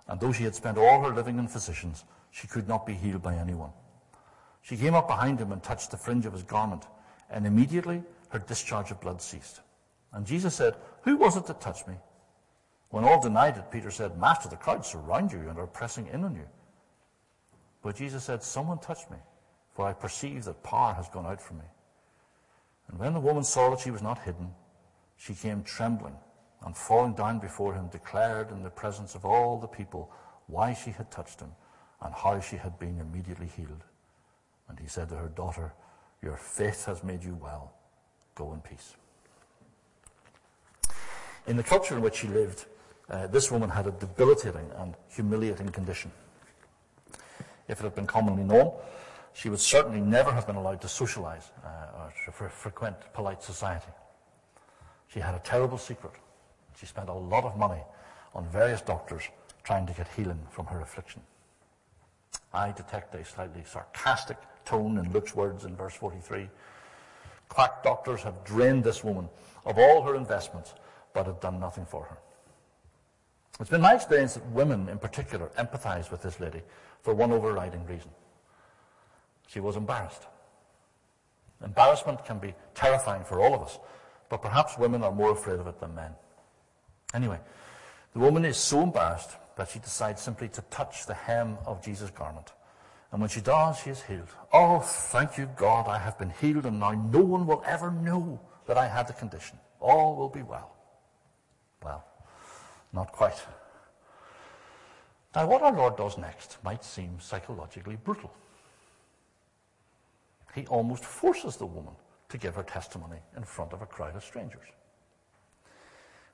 And 0.07 0.21
though 0.21 0.31
she 0.31 0.45
had 0.45 0.55
spent 0.55 0.77
all 0.77 1.03
her 1.03 1.13
living 1.13 1.37
in 1.37 1.49
physicians, 1.49 2.05
she 2.29 2.47
could 2.47 2.69
not 2.69 2.85
be 2.85 2.93
healed 2.93 3.23
by 3.23 3.35
anyone. 3.35 3.71
She 4.61 4.77
came 4.77 4.93
up 4.93 5.09
behind 5.09 5.41
him 5.41 5.51
and 5.51 5.61
touched 5.61 5.91
the 5.91 5.97
fringe 5.97 6.25
of 6.25 6.31
his 6.31 6.43
garment, 6.43 6.85
and 7.29 7.45
immediately 7.45 8.03
her 8.29 8.39
discharge 8.39 8.89
of 8.89 9.01
blood 9.01 9.21
ceased. 9.21 9.59
And 10.13 10.25
Jesus 10.25 10.55
said, 10.55 10.75
Who 11.03 11.17
was 11.17 11.37
it 11.37 11.45
that 11.45 11.61
touched 11.61 11.87
me? 11.87 11.95
When 12.89 13.05
all 13.05 13.21
denied 13.21 13.57
it, 13.57 13.71
Peter 13.71 13.89
said, 13.89 14.19
Master, 14.19 14.49
the 14.49 14.57
crowd 14.57 14.85
surround 14.85 15.31
you 15.31 15.47
and 15.49 15.57
are 15.57 15.67
pressing 15.67 16.07
in 16.07 16.23
on 16.25 16.35
you. 16.35 16.47
But 17.81 17.95
Jesus 17.95 18.23
said, 18.23 18.43
Someone 18.43 18.79
touched 18.79 19.09
me, 19.09 19.17
for 19.73 19.87
I 19.87 19.93
perceive 19.93 20.43
that 20.43 20.63
power 20.63 20.93
has 20.93 21.07
gone 21.09 21.25
out 21.25 21.41
from 21.41 21.59
me. 21.59 21.65
And 22.89 22.99
when 22.99 23.13
the 23.13 23.19
woman 23.19 23.43
saw 23.43 23.69
that 23.69 23.79
she 23.79 23.91
was 23.91 24.01
not 24.01 24.19
hidden, 24.19 24.51
she 25.15 25.33
came 25.33 25.63
trembling 25.63 26.15
and 26.65 26.75
falling 26.75 27.13
down 27.13 27.39
before 27.39 27.73
him, 27.73 27.87
declared 27.87 28.51
in 28.51 28.61
the 28.61 28.69
presence 28.69 29.15
of 29.15 29.25
all 29.25 29.57
the 29.57 29.67
people 29.67 30.11
why 30.47 30.73
she 30.73 30.91
had 30.91 31.09
touched 31.09 31.39
him 31.39 31.51
and 32.01 32.13
how 32.13 32.39
she 32.39 32.57
had 32.57 32.77
been 32.77 32.99
immediately 32.99 33.47
healed. 33.47 33.83
And 34.67 34.79
he 34.79 34.87
said 34.87 35.09
to 35.09 35.15
her, 35.15 35.29
Daughter, 35.29 35.73
your 36.21 36.37
faith 36.37 36.85
has 36.85 37.03
made 37.03 37.23
you 37.23 37.35
well. 37.41 37.73
Go 38.35 38.53
in 38.53 38.59
peace. 38.59 38.95
In 41.47 41.57
the 41.57 41.63
culture 41.63 41.95
in 41.95 42.01
which 42.01 42.15
she 42.15 42.27
lived, 42.27 42.65
uh, 43.09 43.27
this 43.27 43.51
woman 43.51 43.69
had 43.69 43.87
a 43.87 43.91
debilitating 43.91 44.69
and 44.77 44.95
humiliating 45.09 45.69
condition. 45.69 46.11
If 47.67 47.79
it 47.79 47.83
had 47.83 47.95
been 47.95 48.07
commonly 48.07 48.43
known, 48.43 48.73
she 49.33 49.49
would 49.49 49.59
certainly 49.59 50.01
never 50.01 50.31
have 50.31 50.45
been 50.45 50.55
allowed 50.55 50.81
to 50.81 50.87
socialize 50.87 51.51
uh, 51.63 51.97
or 51.97 52.13
to 52.25 52.49
frequent 52.49 52.95
polite 53.13 53.41
society. 53.41 53.91
She 55.07 55.19
had 55.19 55.35
a 55.35 55.39
terrible 55.39 55.77
secret. 55.77 56.13
She 56.77 56.85
spent 56.85 57.09
a 57.09 57.13
lot 57.13 57.43
of 57.43 57.57
money 57.57 57.81
on 58.33 58.47
various 58.47 58.81
doctors 58.81 59.23
trying 59.63 59.85
to 59.87 59.93
get 59.93 60.07
healing 60.09 60.39
from 60.49 60.65
her 60.67 60.81
affliction. 60.81 61.21
I 62.53 62.71
detect 62.71 63.15
a 63.15 63.23
slightly 63.23 63.63
sarcastic 63.65 64.37
tone 64.65 64.97
in 64.97 65.11
Luke's 65.11 65.35
words 65.35 65.65
in 65.65 65.75
verse 65.75 65.93
43. 65.95 66.49
Quack 67.49 67.83
doctors 67.83 68.21
have 68.23 68.43
drained 68.43 68.83
this 68.83 69.03
woman 69.03 69.27
of 69.65 69.77
all 69.77 70.01
her 70.03 70.15
investments, 70.15 70.73
but 71.13 71.25
had 71.25 71.39
done 71.39 71.59
nothing 71.59 71.85
for 71.85 72.03
her. 72.03 72.17
It's 73.59 73.69
been 73.69 73.81
my 73.81 73.93
experience 73.93 74.33
that 74.35 74.45
women 74.47 74.89
in 74.89 74.97
particular 74.97 75.51
empathize 75.57 76.09
with 76.09 76.21
this 76.21 76.39
lady 76.39 76.61
for 77.01 77.13
one 77.13 77.31
overriding 77.31 77.85
reason. 77.85 78.09
She 79.47 79.59
was 79.59 79.75
embarrassed. 79.75 80.25
Embarrassment 81.63 82.25
can 82.25 82.39
be 82.39 82.55
terrifying 82.73 83.23
for 83.23 83.39
all 83.39 83.53
of 83.53 83.61
us, 83.61 83.77
but 84.29 84.41
perhaps 84.41 84.77
women 84.77 85.03
are 85.03 85.11
more 85.11 85.31
afraid 85.31 85.59
of 85.59 85.67
it 85.67 85.79
than 85.79 85.93
men. 85.93 86.11
Anyway, 87.13 87.39
the 88.13 88.19
woman 88.19 88.45
is 88.45 88.57
so 88.57 88.81
embarrassed 88.81 89.31
that 89.57 89.69
she 89.69 89.79
decides 89.79 90.21
simply 90.21 90.47
to 90.49 90.61
touch 90.71 91.05
the 91.05 91.13
hem 91.13 91.57
of 91.65 91.83
Jesus' 91.83 92.09
garment. 92.09 92.51
And 93.11 93.19
when 93.19 93.29
she 93.29 93.41
does, 93.41 93.79
she 93.79 93.89
is 93.89 94.01
healed. 94.01 94.29
Oh, 94.53 94.79
thank 94.79 95.37
you, 95.37 95.49
God, 95.57 95.87
I 95.87 95.99
have 95.99 96.17
been 96.17 96.31
healed, 96.41 96.65
and 96.65 96.79
now 96.79 96.91
no 96.91 97.19
one 97.19 97.45
will 97.45 97.61
ever 97.65 97.91
know 97.91 98.39
that 98.65 98.77
I 98.77 98.87
had 98.87 99.07
the 99.07 99.13
condition. 99.13 99.59
All 99.81 100.15
will 100.15 100.29
be 100.29 100.43
well. 100.43 100.71
Well, 101.83 102.03
not 102.93 103.11
quite. 103.11 103.41
Now, 105.35 105.47
what 105.47 105.61
our 105.61 105.73
Lord 105.73 105.95
does 105.95 106.17
next 106.17 106.57
might 106.63 106.83
seem 106.83 107.19
psychologically 107.19 107.95
brutal. 107.95 108.31
He 110.53 110.67
almost 110.67 111.05
forces 111.05 111.55
the 111.55 111.65
woman 111.65 111.93
to 112.29 112.37
give 112.37 112.55
her 112.55 112.63
testimony 112.63 113.19
in 113.37 113.43
front 113.43 113.71
of 113.73 113.81
a 113.81 113.85
crowd 113.85 114.15
of 114.15 114.23
strangers. 114.23 114.67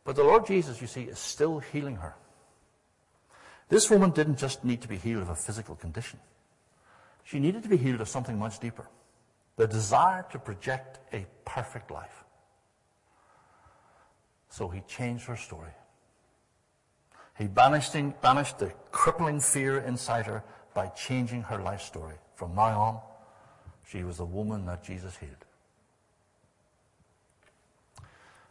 But 0.03 0.15
the 0.15 0.23
Lord 0.23 0.47
Jesus, 0.47 0.81
you 0.81 0.88
see, 0.88 1.03
is 1.03 1.19
still 1.19 1.60
healing 1.60 1.97
her. 1.97 2.15
This 3.69 3.91
woman 3.91 4.12
didn't 4.12 4.38
just 4.38 4.63
need 4.63 4.81
to 4.81 4.88
be 4.88 4.95
healed 4.95 5.23
of 5.23 5.29
a 5.29 5.36
physical 5.36 5.75
condition. 5.75 6.19
She 7.23 7.39
needed 7.39 7.63
to 7.63 7.69
be 7.69 7.77
healed 7.77 8.01
of 8.01 8.07
something 8.07 8.39
much 8.39 8.60
deeper. 8.60 8.88
The 9.57 9.67
desire 9.67 10.25
to 10.31 10.39
project 10.39 10.99
a 11.13 11.25
perfect 11.45 11.91
life. 11.91 12.23
So 14.49 14.67
he 14.67 14.81
changed 14.88 15.25
her 15.25 15.36
story. 15.36 15.71
He 17.38 17.47
banished, 17.47 17.95
banished 18.21 18.60
the 18.60 18.73
crippling 18.91 19.39
fear 19.39 19.79
inside 19.79 20.25
her 20.25 20.43
by 20.73 20.88
changing 20.88 21.43
her 21.43 21.62
life 21.62 21.81
story. 21.81 22.15
From 22.36 22.55
now 22.55 22.79
on, 22.79 22.99
she 23.88 24.03
was 24.03 24.17
the 24.17 24.25
woman 24.25 24.65
that 24.65 24.83
Jesus 24.83 25.15
healed. 25.17 25.45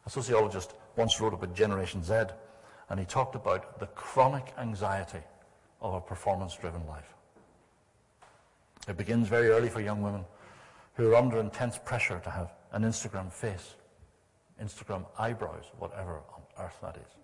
A 0.07 0.11
sociologist 0.11 0.73
once 0.97 1.21
wrote 1.21 1.35
about 1.35 1.55
Generation 1.55 2.03
Z, 2.03 2.15
and 2.89 3.01
he 3.01 3.07
talked 3.07 3.35
about 3.35 3.81
the 3.81 3.87
chronic 3.87 4.55
anxiety 4.59 5.23
of 5.81 5.95
a 5.95 6.01
performance 6.01 6.57
driven 6.57 6.87
life. 6.87 7.13
It 8.89 8.97
begins 8.97 9.27
very 9.27 9.49
early 9.49 9.69
for 9.69 9.81
young 9.81 10.01
women 10.01 10.25
who 10.95 11.11
are 11.11 11.17
under 11.17 11.41
intense 11.41 11.79
pressure 11.85 12.21
to 12.23 12.31
have 12.31 12.53
an 12.73 12.85
Instagram 12.85 13.33
face, 13.33 13.75
Instagram 14.63 15.05
eyebrows, 15.19 15.65
whatever 15.79 16.23
on 16.35 16.43
earth 16.65 16.79
that 16.83 16.97
is. 16.97 17.17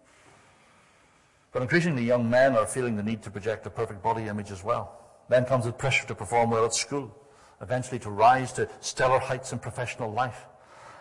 But 1.53 1.63
increasingly, 1.63 2.05
young 2.05 2.29
men 2.29 2.57
are 2.57 2.67
feeling 2.67 2.97
the 2.97 3.03
need 3.03 3.23
to 3.23 3.31
project 3.31 3.67
a 3.67 3.71
perfect 3.71 4.03
body 4.03 4.25
image 4.25 4.51
as 4.51 4.65
well. 4.65 4.99
Then 5.29 5.45
comes 5.45 5.67
the 5.67 5.73
pressure 5.73 6.07
to 6.07 6.15
perform 6.15 6.51
well 6.51 6.65
at 6.65 6.75
school, 6.75 7.15
eventually 7.61 7.99
to 8.01 8.11
rise 8.11 8.53
to 8.55 8.69
stellar 8.81 9.19
heights 9.19 9.53
in 9.53 9.59
professional 9.59 10.11
life. 10.11 10.47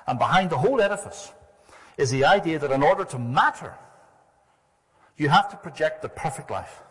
And 0.07 0.19
behind 0.19 0.49
the 0.49 0.57
whole 0.57 0.81
edifice 0.81 1.31
is 1.97 2.11
the 2.11 2.25
idea 2.25 2.59
that 2.59 2.71
in 2.71 2.83
order 2.83 3.05
to 3.05 3.19
matter, 3.19 3.75
you 5.17 5.29
have 5.29 5.49
to 5.51 5.57
project 5.57 6.01
the 6.01 6.09
perfect 6.09 6.49
life. 6.49 6.81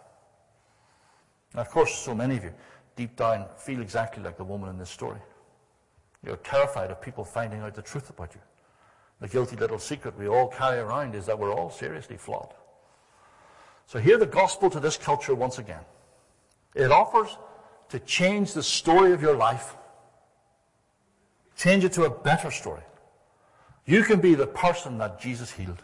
Now, 1.55 1.63
of 1.63 1.71
course, 1.71 1.95
so 1.95 2.15
many 2.15 2.37
of 2.37 2.45
you 2.45 2.55
deep 2.97 3.17
down 3.17 3.47
feel 3.59 3.81
exactly 3.81 4.23
like 4.23 4.37
the 4.37 4.45
woman 4.45 4.71
in 4.71 4.79
this 4.79 4.91
story. 4.91 5.21
You're 6.25 6.37
terrified 6.37 6.91
of 6.91 7.01
people 7.01 7.25
finding 7.25 7.61
out 7.61 7.75
the 7.75 7.83
truth 7.83 8.11
about 8.11 8.35
you. 8.35 8.41
The 9.21 9.29
guilty 9.29 9.57
little 9.57 9.79
secret 9.79 10.19
we 10.19 10.29
all 10.29 10.49
carry 10.49 10.79
around 10.79 11.15
is 11.15 11.27
that 11.27 11.39
we're 11.39 11.55
all 11.55 11.71
seriously 11.71 12.17
flawed. 12.17 12.55
So 13.87 13.99
hear 13.99 14.17
the 14.17 14.27
gospel 14.27 14.71
to 14.71 14.81
this 14.81 14.97
culture 14.97 15.35
once 15.35 15.59
again. 15.59 15.83
It 16.75 16.91
offers 16.91 17.37
to 17.91 17.99
change 17.99 18.55
the 18.55 18.63
story 18.63 19.13
of 19.13 19.21
your 19.21 19.37
life, 19.37 19.77
change 21.57 21.85
it 21.85 21.93
to 21.95 22.05
a 22.05 22.11
better 22.11 22.51
story. 22.51 22.83
You 23.85 24.05
can 24.05 24.21
be 24.21 24.35
the 24.35 24.47
person 24.47 24.99
that 24.99 25.21
Jesus 25.21 25.51
healed. 25.51 25.83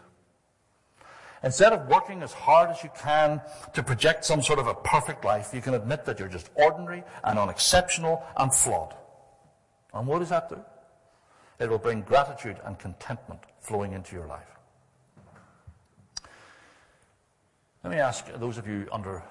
Instead 1.43 1.73
of 1.73 1.87
working 1.87 2.23
as 2.23 2.33
hard 2.33 2.69
as 2.71 2.83
you 2.83 2.89
can 2.97 3.41
to 3.73 3.83
project 3.83 4.25
some 4.25 4.41
sort 4.41 4.57
of 4.57 4.67
a 4.67 4.73
perfect 4.73 5.23
life, 5.23 5.53
you 5.53 5.61
can 5.61 5.75
admit 5.75 6.05
that 6.05 6.19
you're 6.19 6.27
just 6.27 6.49
ordinary 6.55 7.03
and 7.23 7.37
unexceptional 7.37 8.23
and 8.37 8.53
flawed. 8.53 8.95
And 9.93 10.07
what 10.07 10.19
does 10.19 10.29
that 10.29 10.49
do? 10.49 10.59
It 11.59 11.69
will 11.69 11.77
bring 11.79 12.01
gratitude 12.01 12.57
and 12.63 12.77
contentment 12.77 13.39
flowing 13.59 13.93
into 13.93 14.15
your 14.15 14.27
life. 14.27 14.47
Let 17.83 17.93
me 17.93 17.99
ask 17.99 18.25
those 18.39 18.57
of 18.57 18.67
you 18.67 18.87
under 18.91 19.23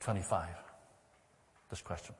25 0.00 0.48
this 1.70 1.80
question. 1.80 2.14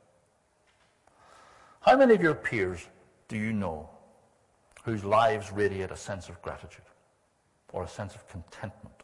How 1.80 1.96
many 1.96 2.14
of 2.14 2.22
your 2.22 2.34
peers 2.34 2.88
do 3.28 3.36
you 3.36 3.52
know 3.52 3.90
whose 4.84 5.04
lives 5.04 5.52
radiate 5.52 5.90
a 5.90 5.96
sense 5.96 6.28
of 6.28 6.40
gratitude 6.40 6.84
or 7.72 7.82
a 7.82 7.88
sense 7.88 8.14
of 8.14 8.26
contentment? 8.28 8.94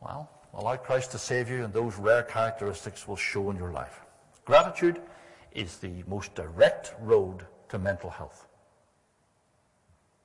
Well, 0.00 0.30
allow 0.54 0.76
Christ 0.76 1.10
to 1.12 1.18
save 1.18 1.50
you, 1.50 1.64
and 1.64 1.72
those 1.72 1.96
rare 1.96 2.22
characteristics 2.22 3.08
will 3.08 3.16
show 3.16 3.50
in 3.50 3.56
your 3.56 3.72
life. 3.72 4.00
Gratitude 4.44 5.00
is 5.52 5.78
the 5.78 6.04
most 6.06 6.34
direct 6.34 6.94
road 7.00 7.44
to 7.70 7.78
mental 7.78 8.10
health. 8.10 8.46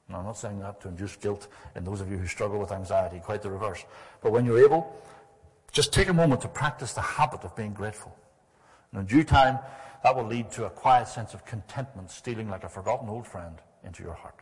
Now, 0.09 0.19
I'm 0.19 0.25
not 0.25 0.37
saying 0.37 0.59
that 0.59 0.81
to 0.81 0.89
induce 0.89 1.15
guilt 1.15 1.47
in 1.75 1.83
those 1.83 2.01
of 2.01 2.11
you 2.11 2.17
who 2.17 2.27
struggle 2.27 2.59
with 2.59 2.71
anxiety, 2.71 3.19
quite 3.19 3.41
the 3.41 3.49
reverse. 3.49 3.83
But 4.21 4.31
when 4.31 4.45
you're 4.45 4.63
able, 4.63 4.95
just 5.71 5.93
take 5.93 6.09
a 6.09 6.13
moment 6.13 6.41
to 6.41 6.47
practice 6.47 6.93
the 6.93 7.01
habit 7.01 7.43
of 7.43 7.55
being 7.55 7.73
grateful. 7.73 8.15
And 8.91 9.01
in 9.01 9.07
due 9.07 9.23
time, 9.23 9.59
that 10.03 10.15
will 10.15 10.25
lead 10.25 10.51
to 10.51 10.65
a 10.65 10.69
quiet 10.69 11.07
sense 11.07 11.33
of 11.33 11.45
contentment 11.45 12.11
stealing 12.11 12.49
like 12.49 12.63
a 12.63 12.69
forgotten 12.69 13.09
old 13.09 13.25
friend 13.25 13.55
into 13.83 14.03
your 14.03 14.13
heart. 14.13 14.35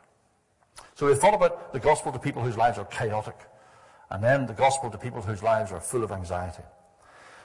So 0.96 1.06
we've 1.08 1.18
thought 1.18 1.34
about 1.34 1.72
the 1.72 1.80
gospel 1.80 2.12
to 2.12 2.20
people 2.20 2.42
whose 2.42 2.58
lives 2.58 2.78
are 2.78 2.86
chaotic, 2.86 3.38
and 4.10 4.24
then 4.24 4.48
the 4.48 4.54
gospel 4.54 4.90
to 4.90 4.98
people 4.98 5.22
whose 5.22 5.44
lives 5.44 5.72
are 5.72 5.80
full 5.80 6.04
of 6.04 6.12
anxiety. 6.12 6.64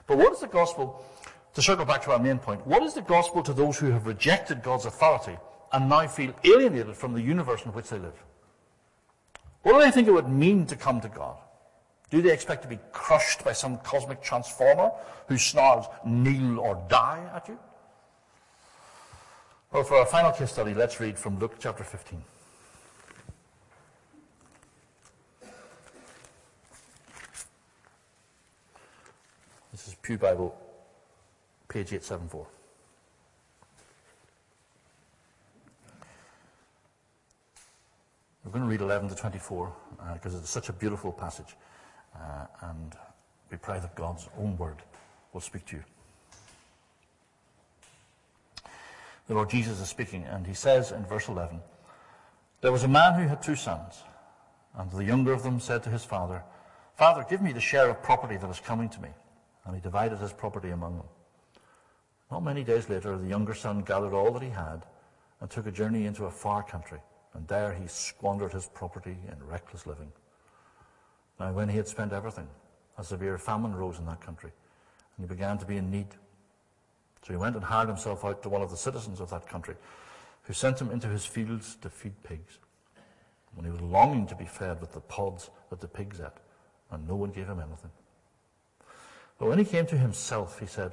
But 0.06 0.18
what 0.18 0.32
is 0.32 0.40
the 0.40 0.46
gospel, 0.46 1.04
to 1.56 1.62
circle 1.62 1.86
back 1.86 2.02
to 2.02 2.12
our 2.12 2.18
main 2.18 2.38
point, 2.38 2.66
what 2.66 2.82
is 2.82 2.92
the 2.92 3.00
gospel 3.00 3.42
to 3.42 3.54
those 3.54 3.78
who 3.78 3.90
have 3.90 4.06
rejected 4.06 4.62
God's 4.62 4.84
authority 4.84 5.38
and 5.72 5.88
now 5.88 6.06
feel 6.06 6.34
alienated 6.44 6.94
from 6.94 7.14
the 7.14 7.22
universe 7.22 7.64
in 7.64 7.72
which 7.72 7.88
they 7.88 7.98
live? 7.98 8.12
What 9.62 9.72
do 9.72 9.78
they 9.80 9.90
think 9.90 10.06
it 10.06 10.10
would 10.10 10.28
mean 10.28 10.66
to 10.66 10.76
come 10.76 11.00
to 11.00 11.08
God? 11.08 11.38
Do 12.10 12.20
they 12.20 12.30
expect 12.30 12.60
to 12.64 12.68
be 12.68 12.78
crushed 12.92 13.42
by 13.42 13.54
some 13.54 13.78
cosmic 13.78 14.20
transformer 14.20 14.90
who 15.28 15.38
snarls, 15.38 15.86
kneel 16.04 16.60
or 16.60 16.84
die 16.90 17.26
at 17.34 17.48
you? 17.48 17.58
Well, 19.72 19.82
for 19.82 19.96
our 19.96 20.04
final 20.04 20.32
case 20.32 20.52
study, 20.52 20.74
let's 20.74 21.00
read 21.00 21.18
from 21.18 21.38
Luke 21.38 21.54
chapter 21.58 21.84
15. 21.84 22.22
This 29.72 29.88
is 29.88 29.94
Pew 30.02 30.18
Bible, 30.18 30.54
page 31.76 31.92
874. 31.92 32.46
We're 38.42 38.50
going 38.50 38.64
to 38.64 38.70
read 38.70 38.80
11 38.80 39.10
to 39.10 39.14
24 39.14 39.76
because 40.14 40.34
uh, 40.34 40.38
it's 40.38 40.48
such 40.48 40.70
a 40.70 40.72
beautiful 40.72 41.12
passage. 41.12 41.54
Uh, 42.14 42.46
and 42.62 42.94
we 43.50 43.58
pray 43.58 43.78
that 43.78 43.94
God's 43.94 44.26
own 44.38 44.56
word 44.56 44.78
will 45.34 45.42
speak 45.42 45.66
to 45.66 45.76
you. 45.76 45.84
The 49.28 49.34
Lord 49.34 49.50
Jesus 49.50 49.78
is 49.78 49.90
speaking, 49.90 50.24
and 50.24 50.46
he 50.46 50.54
says 50.54 50.92
in 50.92 51.04
verse 51.04 51.28
11 51.28 51.60
There 52.62 52.72
was 52.72 52.84
a 52.84 52.88
man 52.88 53.20
who 53.20 53.28
had 53.28 53.42
two 53.42 53.54
sons, 53.54 54.02
and 54.78 54.90
the 54.90 55.04
younger 55.04 55.34
of 55.34 55.42
them 55.42 55.60
said 55.60 55.82
to 55.82 55.90
his 55.90 56.06
father, 56.06 56.42
Father, 56.94 57.26
give 57.28 57.42
me 57.42 57.52
the 57.52 57.60
share 57.60 57.90
of 57.90 58.02
property 58.02 58.38
that 58.38 58.48
is 58.48 58.60
coming 58.60 58.88
to 58.88 59.02
me. 59.02 59.10
And 59.66 59.74
he 59.74 59.82
divided 59.82 60.20
his 60.20 60.32
property 60.32 60.70
among 60.70 60.96
them. 60.96 61.06
Not 62.30 62.42
many 62.42 62.64
days 62.64 62.88
later, 62.88 63.16
the 63.16 63.28
younger 63.28 63.54
son 63.54 63.82
gathered 63.82 64.12
all 64.12 64.32
that 64.32 64.42
he 64.42 64.50
had 64.50 64.84
and 65.40 65.48
took 65.48 65.66
a 65.66 65.72
journey 65.72 66.06
into 66.06 66.24
a 66.24 66.30
far 66.30 66.62
country, 66.62 66.98
and 67.34 67.46
there 67.46 67.72
he 67.72 67.86
squandered 67.86 68.52
his 68.52 68.66
property 68.66 69.16
in 69.30 69.46
reckless 69.46 69.86
living. 69.86 70.10
Now, 71.38 71.52
when 71.52 71.68
he 71.68 71.76
had 71.76 71.86
spent 71.86 72.12
everything, 72.12 72.48
a 72.98 73.04
severe 73.04 73.38
famine 73.38 73.74
rose 73.74 73.98
in 73.98 74.06
that 74.06 74.20
country, 74.20 74.50
and 75.16 75.26
he 75.26 75.34
began 75.34 75.58
to 75.58 75.66
be 75.66 75.76
in 75.76 75.90
need. 75.90 76.08
So 77.22 77.32
he 77.32 77.36
went 77.36 77.56
and 77.56 77.64
hired 77.64 77.88
himself 77.88 78.24
out 78.24 78.42
to 78.42 78.48
one 78.48 78.62
of 78.62 78.70
the 78.70 78.76
citizens 78.76 79.20
of 79.20 79.30
that 79.30 79.48
country, 79.48 79.74
who 80.42 80.52
sent 80.52 80.80
him 80.80 80.90
into 80.90 81.08
his 81.08 81.26
fields 81.26 81.76
to 81.82 81.90
feed 81.90 82.22
pigs. 82.22 82.58
When 83.54 83.64
he 83.64 83.70
was 83.70 83.80
longing 83.80 84.26
to 84.28 84.34
be 84.34 84.46
fed 84.46 84.80
with 84.80 84.92
the 84.92 85.00
pods 85.00 85.50
that 85.70 85.80
the 85.80 85.88
pigs 85.88 86.20
ate, 86.20 86.40
and 86.90 87.06
no 87.06 87.16
one 87.16 87.30
gave 87.30 87.46
him 87.46 87.60
anything. 87.60 87.90
But 89.38 89.48
when 89.48 89.58
he 89.58 89.64
came 89.64 89.86
to 89.86 89.98
himself, 89.98 90.58
he 90.60 90.66
said, 90.66 90.92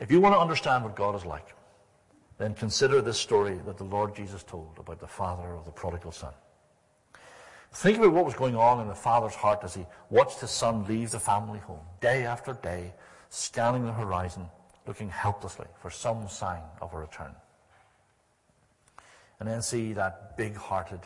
if 0.00 0.10
you 0.10 0.20
want 0.20 0.34
to 0.34 0.40
understand 0.40 0.82
what 0.82 0.96
God 0.96 1.14
is 1.14 1.24
like, 1.24 1.54
then 2.38 2.54
consider 2.54 3.02
this 3.02 3.18
story 3.18 3.60
that 3.66 3.76
the 3.76 3.84
Lord 3.84 4.16
Jesus 4.16 4.42
told 4.42 4.78
about 4.78 4.98
the 4.98 5.06
father 5.06 5.52
of 5.52 5.66
the 5.66 5.70
prodigal 5.70 6.10
son. 6.10 6.32
Think 7.72 7.98
about 7.98 8.12
what 8.12 8.24
was 8.24 8.34
going 8.34 8.56
on 8.56 8.80
in 8.80 8.88
the 8.88 8.94
father's 8.94 9.34
heart 9.34 9.60
as 9.62 9.74
he 9.74 9.86
watched 10.08 10.40
his 10.40 10.50
son 10.50 10.84
leave 10.86 11.10
the 11.10 11.20
family 11.20 11.60
home, 11.60 11.84
day 12.00 12.24
after 12.24 12.54
day, 12.54 12.94
scanning 13.28 13.84
the 13.84 13.92
horizon, 13.92 14.46
looking 14.86 15.10
helplessly 15.10 15.66
for 15.80 15.90
some 15.90 16.28
sign 16.28 16.62
of 16.80 16.92
a 16.94 16.98
return. 16.98 17.32
And 19.38 19.48
then 19.48 19.62
see 19.62 19.92
that 19.92 20.36
big 20.36 20.56
hearted, 20.56 21.00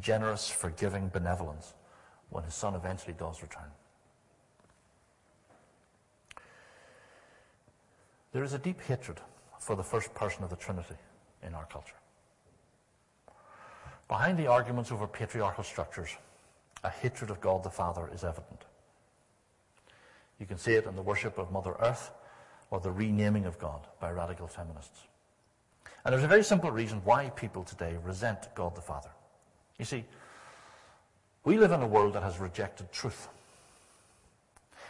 generous, 0.00 0.48
forgiving 0.48 1.08
benevolence 1.08 1.74
when 2.30 2.44
his 2.44 2.54
son 2.54 2.74
eventually 2.74 3.14
does 3.18 3.42
return. 3.42 3.70
There 8.32 8.44
is 8.44 8.52
a 8.52 8.58
deep 8.58 8.80
hatred 8.82 9.20
for 9.58 9.76
the 9.76 9.82
first 9.82 10.14
person 10.14 10.44
of 10.44 10.50
the 10.50 10.56
Trinity 10.56 10.96
in 11.42 11.54
our 11.54 11.66
culture. 11.66 11.94
Behind 14.08 14.38
the 14.38 14.46
arguments 14.46 14.90
over 14.90 15.06
patriarchal 15.06 15.64
structures, 15.64 16.16
a 16.84 16.90
hatred 16.90 17.30
of 17.30 17.40
God 17.40 17.62
the 17.62 17.70
Father 17.70 18.08
is 18.12 18.24
evident. 18.24 18.64
You 20.38 20.46
can 20.46 20.58
see 20.58 20.72
it 20.72 20.86
in 20.86 20.94
the 20.94 21.02
worship 21.02 21.38
of 21.38 21.50
Mother 21.50 21.74
Earth 21.80 22.10
or 22.70 22.80
the 22.80 22.92
renaming 22.92 23.46
of 23.46 23.58
God 23.58 23.86
by 24.00 24.10
radical 24.10 24.46
feminists. 24.46 25.00
And 26.04 26.12
there's 26.12 26.24
a 26.24 26.28
very 26.28 26.44
simple 26.44 26.70
reason 26.70 27.00
why 27.04 27.30
people 27.30 27.64
today 27.64 27.96
resent 28.04 28.48
God 28.54 28.74
the 28.74 28.80
Father. 28.80 29.10
You 29.78 29.84
see, 29.84 30.04
we 31.44 31.58
live 31.58 31.72
in 31.72 31.82
a 31.82 31.86
world 31.86 32.14
that 32.14 32.22
has 32.22 32.38
rejected 32.38 32.92
truth. 32.92 33.28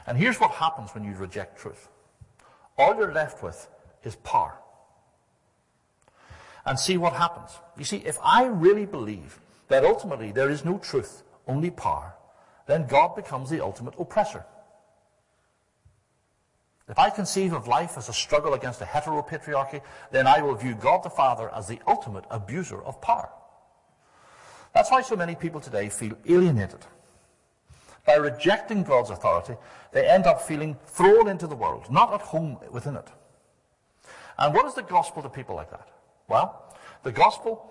And 0.07 0.19
here's 0.19 0.39
what 0.39 0.53
happens 0.53 0.91
when 0.95 1.05
you 1.05 1.15
reject 1.15 1.59
truth. 1.59 1.89
All 2.79 2.95
you're 2.97 3.13
left 3.13 3.43
with 3.43 3.69
is 4.05 4.15
power 4.17 4.57
and 6.65 6.79
see 6.79 6.97
what 6.97 7.15
happens. 7.15 7.51
You 7.77 7.85
see, 7.85 7.99
if 7.99 8.19
I 8.23 8.45
really 8.45 8.87
believe 8.87 9.41
that 9.69 9.85
ultimately 9.85 10.33
there 10.33 10.51
is 10.51 10.65
no 10.65 10.79
truth, 10.79 11.23
only 11.47 11.71
power, 11.71 12.15
then 12.67 12.87
God 12.87 13.17
becomes 13.17 13.51
the 13.51 13.63
ultimate 13.63 13.95
oppressor. 13.99 14.45
If 16.89 16.99
I 16.99 17.11
conceive 17.11 17.53
of 17.53 17.69
life 17.69 17.99
as 17.99 18.09
a 18.09 18.13
struggle 18.13 18.55
against 18.55 18.81
a 18.81 18.85
heteropatriarchy, 18.85 19.83
then 20.11 20.27
I 20.27 20.41
will 20.41 20.55
view 20.55 20.75
God 20.75 21.03
the 21.03 21.11
Father 21.11 21.51
as 21.55 21.67
the 21.67 21.81
ultimate 21.87 22.25
abuser 22.31 22.83
of 22.83 23.01
power. 23.03 23.29
That's 24.73 24.91
why 24.91 25.03
so 25.03 25.17
many 25.17 25.35
people 25.35 25.61
today 25.61 25.89
feel 25.89 26.17
alienated. 26.27 26.87
By 28.09 28.15
rejecting 28.15 28.85
God's 28.85 29.11
authority, 29.11 29.55
they 29.93 30.09
end 30.09 30.25
up 30.25 30.41
feeling 30.41 30.79
thrown 30.87 31.29
into 31.29 31.47
the 31.47 31.55
world, 31.55 31.91
not 31.91 32.15
at 32.15 32.23
home 32.23 32.57
within 32.71 32.97
it. 32.97 33.07
And 34.39 34.55
what 34.55 34.65
is 34.65 34.73
the 34.73 34.83
gospel 34.83 35.23
to 35.23 35.29
people 35.29 35.55
like 35.55 35.71
that? 35.73 35.91
Well, 36.27 36.75
the 37.03 37.13
gospel 37.13 37.71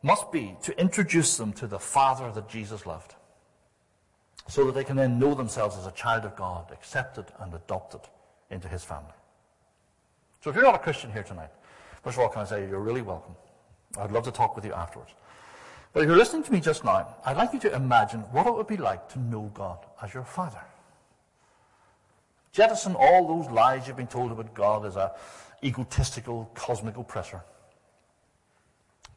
must 0.00 0.30
be 0.30 0.56
to 0.62 0.80
introduce 0.80 1.36
them 1.36 1.52
to 1.54 1.66
the 1.66 1.80
Father 1.80 2.30
that 2.30 2.48
Jesus 2.48 2.86
loved, 2.86 3.16
so 4.46 4.64
that 4.66 4.76
they 4.76 4.84
can 4.84 4.94
then 4.94 5.18
know 5.18 5.34
themselves 5.34 5.76
as 5.76 5.86
a 5.86 5.92
child 5.92 6.24
of 6.24 6.36
God, 6.36 6.70
accepted 6.70 7.24
and 7.40 7.52
adopted 7.52 8.02
into 8.50 8.68
his 8.68 8.84
family. 8.84 9.10
So 10.40 10.50
if 10.50 10.54
you're 10.54 10.64
not 10.64 10.76
a 10.76 10.84
Christian 10.84 11.10
here 11.10 11.24
tonight, 11.24 11.50
first 12.04 12.16
of 12.16 12.22
all, 12.22 12.28
can 12.28 12.42
I 12.42 12.44
say 12.44 12.68
you're 12.68 12.78
really 12.78 13.02
welcome. 13.02 13.34
I'd 13.98 14.12
love 14.12 14.22
to 14.22 14.30
talk 14.30 14.54
with 14.54 14.64
you 14.64 14.72
afterwards. 14.72 15.14
But 15.94 16.02
if 16.02 16.08
you're 16.08 16.18
listening 16.18 16.42
to 16.42 16.52
me 16.52 16.60
just 16.60 16.84
now, 16.84 17.14
I'd 17.24 17.36
like 17.36 17.52
you 17.52 17.60
to 17.60 17.74
imagine 17.74 18.20
what 18.32 18.48
it 18.48 18.54
would 18.54 18.66
be 18.66 18.76
like 18.76 19.08
to 19.10 19.20
know 19.20 19.52
God 19.54 19.78
as 20.02 20.12
your 20.12 20.24
Father. 20.24 20.60
Jettison 22.50 22.96
all 22.96 23.28
those 23.28 23.50
lies 23.50 23.86
you've 23.86 23.96
been 23.96 24.08
told 24.08 24.32
about 24.32 24.54
God 24.54 24.84
as 24.86 24.96
a 24.96 25.12
egotistical 25.62 26.50
cosmic 26.54 26.96
oppressor. 26.96 27.42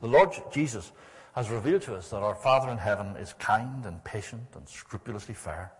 The 0.01 0.07
Lord 0.07 0.29
Jesus 0.51 0.91
has 1.33 1.49
revealed 1.49 1.81
to 1.83 1.95
us 1.95 2.11
that 2.11 2.17
our 2.17 2.35
Father 2.35 2.69
in 2.69 2.77
heaven 2.77 3.15
is 3.17 3.33
kind 3.33 3.83
and 3.85 4.03
patient 4.03 4.43
and 4.55 4.69
scrupulously 4.69 5.33
fair. 5.33 5.71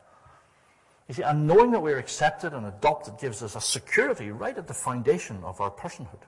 You 1.07 1.13
see, 1.13 1.21
and 1.21 1.45
knowing 1.45 1.69
that 1.71 1.79
we're 1.79 1.99
accepted 1.99 2.53
and 2.53 2.65
adopted 2.65 3.19
gives 3.19 3.43
us 3.43 3.55
a 3.55 3.61
security 3.61 4.31
right 4.31 4.57
at 4.57 4.67
the 4.67 4.73
foundation 4.73 5.43
of 5.43 5.61
our 5.61 5.71
personhood. 5.71 6.23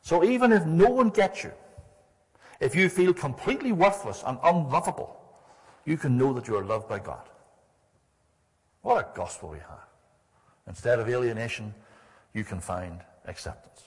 So 0.00 0.24
even 0.24 0.50
if 0.50 0.64
no 0.64 0.88
one 0.88 1.10
gets 1.10 1.44
you, 1.44 1.52
if 2.60 2.74
you 2.74 2.88
feel 2.88 3.14
completely 3.14 3.72
worthless 3.72 4.22
and 4.26 4.38
unlovable, 4.42 5.18
you 5.86 5.96
can 5.96 6.16
know 6.16 6.32
that 6.34 6.46
you 6.46 6.56
are 6.56 6.64
loved 6.64 6.88
by 6.88 6.98
God. 6.98 7.26
What 8.82 8.98
a 8.98 9.16
gospel 9.16 9.48
we 9.48 9.58
have. 9.58 9.88
Instead 10.66 11.00
of 11.00 11.08
alienation, 11.08 11.74
you 12.34 12.44
can 12.44 12.60
find 12.60 13.00
acceptance. 13.26 13.82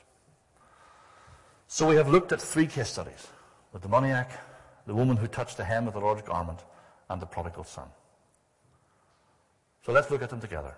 So 1.67 1.87
we 1.87 1.95
have 1.95 2.09
looked 2.09 2.31
at 2.31 2.41
three 2.41 2.67
case 2.67 2.89
studies 2.89 3.27
the 3.71 3.79
demoniac, 3.79 4.31
the 4.85 4.93
woman 4.93 5.17
who 5.17 5.27
touched 5.27 5.57
the 5.57 5.63
hem 5.63 5.87
of 5.87 5.93
the 5.93 5.99
Lord's 5.99 6.21
garment, 6.21 6.59
and 7.09 7.21
the 7.21 7.25
prodigal 7.25 7.63
son. 7.63 7.87
So 9.83 9.91
let's 9.91 10.11
look 10.11 10.21
at 10.21 10.29
them 10.29 10.39
together. 10.39 10.75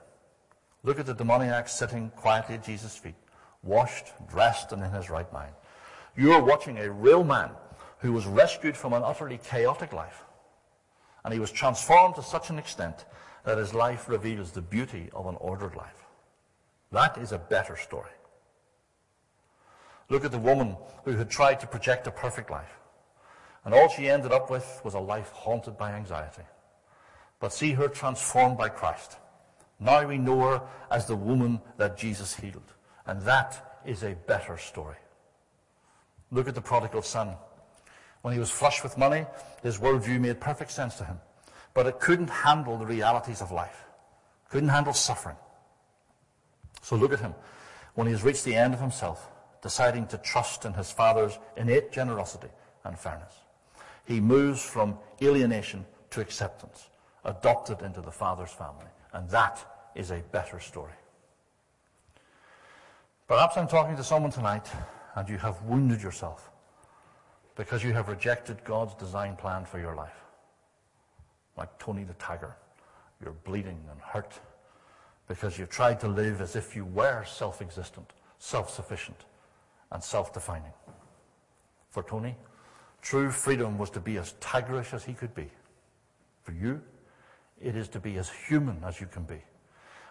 Look 0.84 1.00
at 1.00 1.06
the 1.06 1.14
demoniac 1.14 1.68
sitting 1.68 2.12
quietly 2.16 2.56
at 2.56 2.64
Jesus' 2.64 2.96
feet, 2.96 3.16
washed, 3.64 4.14
dressed, 4.30 4.72
and 4.72 4.84
in 4.84 4.92
his 4.92 5.10
right 5.10 5.32
mind. 5.34 5.54
You 6.16 6.32
are 6.32 6.44
watching 6.44 6.78
a 6.78 6.90
real 6.90 7.24
man 7.24 7.50
who 8.00 8.14
was 8.14 8.26
rescued 8.26 8.78
from 8.78 8.94
an 8.94 9.04
utterly 9.04 9.40
chaotic 9.44 9.94
life. 9.94 10.24
And 11.24 11.34
he 11.34 11.40
was 11.40 11.52
transformed 11.52 12.16
to 12.16 12.24
such 12.24 12.50
an 12.50 12.60
extent 12.60 13.06
that 13.44 13.58
his 13.58 13.74
life 13.74 14.08
reveals 14.10 14.52
the 14.52 14.62
beauty 14.62 15.10
of 15.14 15.26
an 15.26 15.36
ordered 15.40 15.76
life. 15.76 16.06
That 16.92 17.18
is 17.18 17.32
a 17.32 17.38
better 17.38 17.76
story. 17.76 18.12
Look 20.10 20.24
at 20.24 20.32
the 20.32 20.38
woman 20.38 20.78
who 21.04 21.14
had 21.14 21.30
tried 21.30 21.60
to 21.62 21.68
project 21.68 22.08
a 22.08 22.12
perfect 22.12 22.52
life. 22.52 22.80
And 23.64 23.74
all 23.74 23.90
she 23.90 24.10
ended 24.10 24.32
up 24.32 24.52
with 24.52 24.82
was 24.84 24.94
a 24.94 25.00
life 25.00 25.32
haunted 25.32 25.78
by 25.78 25.94
anxiety 25.94 26.44
but 27.40 27.54
see 27.54 27.74
her 27.74 27.88
transformed 27.88 28.58
by 28.58 28.70
Christ. 28.70 29.18
Now 29.80 30.08
we 30.08 30.18
know 30.18 30.40
her 30.42 30.62
as 30.90 31.06
the 31.06 31.16
woman 31.16 31.62
that 31.78 31.98
Jesus 31.98 32.36
healed. 32.36 32.74
And 33.06 33.22
that 33.22 33.82
is 33.86 34.04
a 34.04 34.16
better 34.16 34.58
story. 34.58 34.96
Look 36.32 36.48
at 36.48 36.56
the 36.56 36.62
prodigal 36.62 37.02
son. 37.02 37.36
When 38.26 38.34
he 38.34 38.40
was 38.40 38.50
flush 38.50 38.82
with 38.82 38.98
money, 38.98 39.24
his 39.62 39.78
worldview 39.78 40.20
made 40.20 40.40
perfect 40.40 40.72
sense 40.72 40.96
to 40.96 41.04
him. 41.04 41.20
But 41.76 41.86
it 41.86 42.00
couldn't 42.00 42.32
handle 42.32 42.76
the 42.76 42.86
realities 42.88 43.40
of 43.40 43.52
life. 43.52 43.84
Couldn't 44.50 44.70
handle 44.70 44.94
suffering. 44.94 45.36
So 46.82 46.96
look 46.96 47.14
at 47.14 47.20
him. 47.20 47.36
When 47.94 48.08
he 48.08 48.14
has 48.14 48.24
reached 48.24 48.44
the 48.44 48.56
end 48.56 48.74
of 48.74 48.80
himself, 48.80 49.30
deciding 49.62 50.08
to 50.08 50.18
trust 50.18 50.66
in 50.66 50.74
his 50.74 50.92
father's 50.92 51.38
innate 51.56 51.92
generosity 51.92 52.48
and 52.84 52.98
fairness. 52.98 53.32
He 54.06 54.20
moves 54.20 54.60
from 54.60 54.98
alienation 55.22 55.86
to 56.10 56.20
acceptance 56.20 56.90
adopted 57.26 57.84
into 57.84 58.02
the 58.02 58.12
Father's 58.12 58.50
family. 58.50 58.90
And 59.14 59.30
that 59.30 59.64
is 59.94 60.10
a 60.10 60.24
better 60.32 60.60
story. 60.60 60.98
Perhaps 63.28 63.56
I'm 63.56 63.68
talking 63.68 63.96
to 63.96 64.04
someone 64.04 64.32
tonight 64.32 64.68
and 65.14 65.30
you 65.30 65.38
have 65.38 65.62
wounded 65.62 66.02
yourself 66.02 66.50
because 67.56 67.84
you 67.84 67.94
have 67.94 68.10
rejected 68.10 68.64
God's 68.64 68.94
design 68.96 69.36
plan 69.36 69.66
for 69.66 69.80
your 69.80 69.96
life. 69.96 70.24
Like 71.58 71.78
Tony 71.80 72.04
the 72.04 72.14
Tiger, 72.16 72.56
you're 73.22 73.36
bleeding 73.46 73.80
and 73.90 74.00
hurt 74.02 74.40
because 75.28 75.58
you've 75.58 75.70
tried 75.70 76.00
to 76.02 76.08
live 76.08 76.42
as 76.42 76.56
if 76.56 76.76
you 76.76 76.86
were 76.86 77.24
self-existent, 77.24 78.12
self-sufficient, 78.40 79.26
and 79.92 80.04
self-defining. 80.04 80.74
For 81.90 82.04
Tony, 82.04 82.36
true 83.02 83.32
freedom 83.32 83.78
was 83.78 83.90
to 83.92 84.00
be 84.00 84.18
as 84.18 84.34
tigerish 84.42 84.94
as 84.94 85.04
he 85.04 85.14
could 85.14 85.34
be. 85.34 85.50
For 86.44 86.52
you, 86.52 86.82
it 87.62 87.76
is 87.76 87.88
to 87.90 88.00
be 88.00 88.18
as 88.18 88.30
human 88.30 88.84
as 88.84 89.00
you 89.00 89.08
can 89.08 89.24
be. 89.24 89.42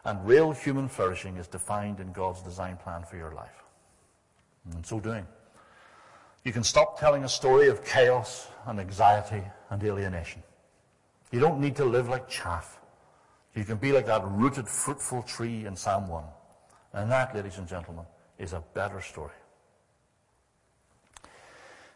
And 0.05 0.27
real 0.27 0.53
human 0.53 0.89
flourishing 0.89 1.37
is 1.37 1.47
defined 1.47 2.01
in 2.01 2.13
God's 2.13 2.43
design 2.43 2.77
plan 2.77 3.05
for 3.05 3.17
your 3.17 3.33
life. 3.33 3.63
And 4.65 4.75
in 4.75 4.85
so 4.85 4.99
doing, 4.99 5.27
you 6.45 6.53
can 6.53 6.63
stop 6.63 7.01
telling 7.01 7.25
a 7.25 7.29
story 7.29 7.69
of 7.69 7.85
chaos 7.85 8.49
and 8.67 8.79
anxiety 8.79 9.43
and 9.71 9.83
alienation. 9.83 10.43
You 11.33 11.41
don't 11.41 11.59
need 11.59 11.75
to 11.77 11.85
live 11.85 12.09
like 12.09 12.29
chaff. 12.29 12.79
You 13.55 13.65
can 13.65 13.79
be 13.79 13.93
like 13.93 14.07
that 14.07 14.23
rooted, 14.25 14.69
fruitful 14.69 15.23
tree 15.23 15.65
in 15.65 15.75
Psalm 15.75 16.07
1. 16.07 16.25
And 16.93 17.11
that, 17.11 17.35
ladies 17.35 17.59
and 17.59 17.67
gentlemen, 17.67 18.05
is 18.39 18.53
a 18.53 18.63
better 18.75 19.01
story. 19.01 19.33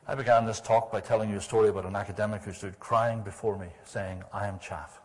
I 0.07 0.15
began 0.15 0.47
this 0.47 0.61
talk 0.61 0.91
by 0.91 1.01
telling 1.01 1.29
you 1.29 1.37
a 1.37 1.41
story 1.41 1.69
about 1.69 1.85
an 1.85 1.95
academic 1.95 2.43
who 2.43 2.55
stood 2.55 2.81
crying 2.81 3.21
before 3.21 3.59
me, 3.59 3.69
saying, 3.85 4.23
I 4.33 4.47
am 4.47 4.59
chaff. 4.59 5.01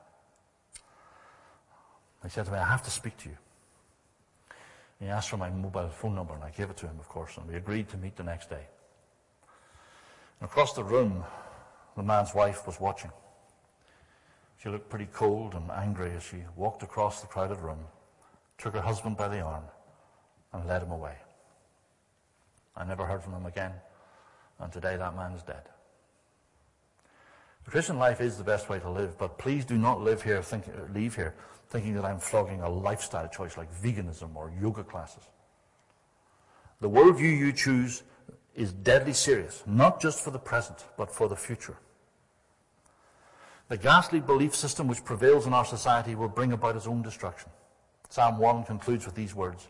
He 2.23 2.29
said 2.29 2.45
to 2.45 2.51
me, 2.51 2.57
I 2.57 2.67
have 2.67 2.83
to 2.83 2.91
speak 2.91 3.17
to 3.17 3.29
you. 3.29 3.37
He 5.01 5.07
asked 5.07 5.29
for 5.29 5.37
my 5.37 5.49
mobile 5.49 5.89
phone 5.89 6.15
number, 6.15 6.33
and 6.33 6.43
I 6.43 6.51
gave 6.51 6.69
it 6.69 6.77
to 6.77 6.87
him, 6.87 6.97
of 6.97 7.09
course, 7.09 7.35
and 7.35 7.45
we 7.49 7.55
agreed 7.55 7.89
to 7.89 7.97
meet 7.97 8.15
the 8.15 8.23
next 8.23 8.49
day. 8.49 8.65
Across 10.43 10.73
the 10.73 10.83
room, 10.83 11.23
the 11.95 12.03
man's 12.03 12.35
wife 12.35 12.67
was 12.67 12.79
watching. 12.79 13.11
She 14.61 14.69
looked 14.69 14.89
pretty 14.89 15.07
cold 15.11 15.55
and 15.55 15.71
angry 15.71 16.11
as 16.11 16.23
she 16.23 16.43
walked 16.55 16.83
across 16.83 17.21
the 17.21 17.27
crowded 17.27 17.59
room, 17.59 17.79
took 18.57 18.73
her 18.73 18.81
husband 18.81 19.15
by 19.17 19.29
the 19.29 19.39
arm, 19.39 19.63
and 20.51 20.67
led 20.67 20.83
him 20.83 20.91
away. 20.91 21.15
I 22.75 22.83
never 22.83 23.05
heard 23.05 23.23
from 23.23 23.33
him 23.33 23.45
again, 23.45 23.71
and 24.59 24.71
today 24.71 24.97
that 24.97 25.15
man 25.15 25.31
is 25.31 25.43
dead. 25.43 25.63
The 27.65 27.71
Christian 27.71 27.97
life 27.97 28.19
is 28.19 28.37
the 28.37 28.43
best 28.43 28.69
way 28.69 28.79
to 28.79 28.89
live, 28.89 29.17
but 29.17 29.37
please 29.37 29.63
do 29.63 29.77
not 29.77 30.01
live 30.01 30.21
here, 30.21 30.41
think, 30.41 30.65
leave 30.93 31.15
here 31.15 31.33
thinking 31.69 31.95
that 31.95 32.05
I'm 32.05 32.19
flogging 32.19 32.61
a 32.61 32.69
lifestyle 32.69 33.27
choice 33.27 33.57
like 33.57 33.73
veganism 33.81 34.35
or 34.35 34.51
yoga 34.61 34.83
classes. 34.83 35.23
The 36.81 36.89
worldview 36.89 37.35
you 37.35 37.51
choose 37.51 38.03
is 38.55 38.71
deadly 38.71 39.13
serious, 39.13 39.63
not 39.65 40.01
just 40.01 40.23
for 40.23 40.31
the 40.31 40.39
present, 40.39 40.85
but 40.97 41.13
for 41.13 41.27
the 41.27 41.35
future. 41.35 41.77
The 43.69 43.77
ghastly 43.77 44.19
belief 44.19 44.53
system 44.53 44.87
which 44.87 45.03
prevails 45.03 45.47
in 45.47 45.53
our 45.53 45.65
society 45.65 46.15
will 46.15 46.27
bring 46.27 46.51
about 46.51 46.75
its 46.75 46.85
own 46.85 47.01
destruction. 47.01 47.49
Psalm 48.09 48.37
1 48.37 48.65
concludes 48.65 49.05
with 49.05 49.15
these 49.15 49.33
words 49.33 49.67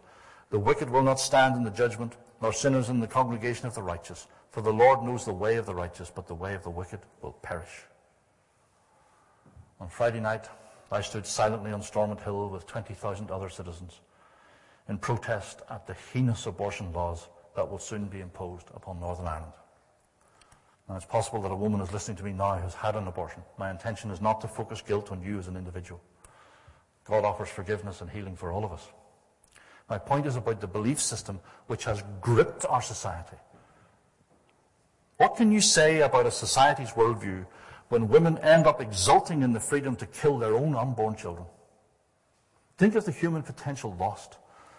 The 0.50 0.60
wicked 0.60 0.90
will 0.90 1.04
not 1.04 1.20
stand 1.20 1.56
in 1.56 1.64
the 1.64 1.70
judgment, 1.70 2.18
nor 2.42 2.52
sinners 2.52 2.90
in 2.90 3.00
the 3.00 3.08
congregation 3.08 3.68
of 3.68 3.76
the 3.76 3.84
righteous. 3.84 4.28
For 4.52 4.62
the 4.62 4.74
Lord 4.74 5.04
knows 5.04 5.26
the 5.26 5.34
way 5.34 5.56
of 5.56 5.66
the 5.66 5.74
righteous, 5.74 6.12
but 6.14 6.28
the 6.28 6.36
way 6.36 6.54
of 6.54 6.64
the 6.64 6.70
wicked 6.70 7.00
will 7.22 7.32
perish. 7.32 7.86
On 9.80 9.88
Friday 9.88 10.20
night, 10.20 10.50
I 10.92 11.02
stood 11.02 11.26
silently 11.26 11.72
on 11.72 11.82
Stormont 11.82 12.20
Hill 12.20 12.50
with 12.50 12.68
20,000 12.68 13.32
other 13.32 13.50
citizens 13.50 14.02
in 14.90 14.98
protest 14.98 15.62
at 15.70 15.88
the 15.88 15.96
heinous 16.12 16.46
abortion 16.46 16.92
laws 16.92 17.30
that 17.56 17.70
will 17.70 17.80
soon 17.80 18.06
be 18.06 18.20
imposed 18.20 18.68
upon 18.76 19.00
Northern 19.00 19.28
Ireland. 19.28 19.54
Now, 20.90 20.96
it's 20.96 21.06
possible 21.06 21.42
that 21.44 21.52
a 21.52 21.56
woman 21.56 21.82
is 21.82 21.94
listening 21.94 22.18
to 22.18 22.24
me 22.24 22.34
now 22.34 22.56
has 22.56 22.74
had 22.74 22.96
an 22.96 23.08
abortion. 23.08 23.42
My 23.58 23.72
intention 23.72 24.12
is 24.12 24.22
not 24.22 24.42
to 24.42 24.48
focus 24.48 24.82
guilt 24.82 25.12
on 25.12 25.22
you 25.22 25.40
as 25.40 25.48
an 25.48 25.56
individual. 25.56 26.02
God 27.06 27.24
offers 27.24 27.50
forgiveness 27.50 28.02
and 28.02 28.10
healing 28.10 28.36
for 28.36 28.52
all 28.52 28.66
of 28.66 28.72
us. 28.72 28.88
My 29.90 29.98
point 29.98 30.26
is 30.26 30.36
about 30.36 30.62
the 30.62 30.68
belief 30.68 31.00
system 31.00 31.40
which 31.68 31.86
has 31.86 32.04
gripped 32.22 32.66
our 32.66 32.82
society. 32.82 33.38
What 35.18 35.36
can 35.36 35.52
you 35.52 35.62
say 35.62 36.02
about 36.02 36.26
a 36.26 36.32
society's 36.32 36.92
worldview 36.92 37.46
when 37.94 38.08
women 38.08 38.40
end 38.40 38.66
up 38.66 38.82
exulting 38.82 39.44
in 39.44 39.54
the 39.54 39.60
freedom 39.60 39.96
to 39.96 40.08
kill 40.08 40.40
their 40.40 40.56
own 40.56 40.76
unborn 40.76 41.16
children. 41.16 41.46
Think 42.76 42.96
of 42.96 43.06
the 43.06 43.12
human 43.12 43.44
potential 43.44 43.96
lost 44.00 44.38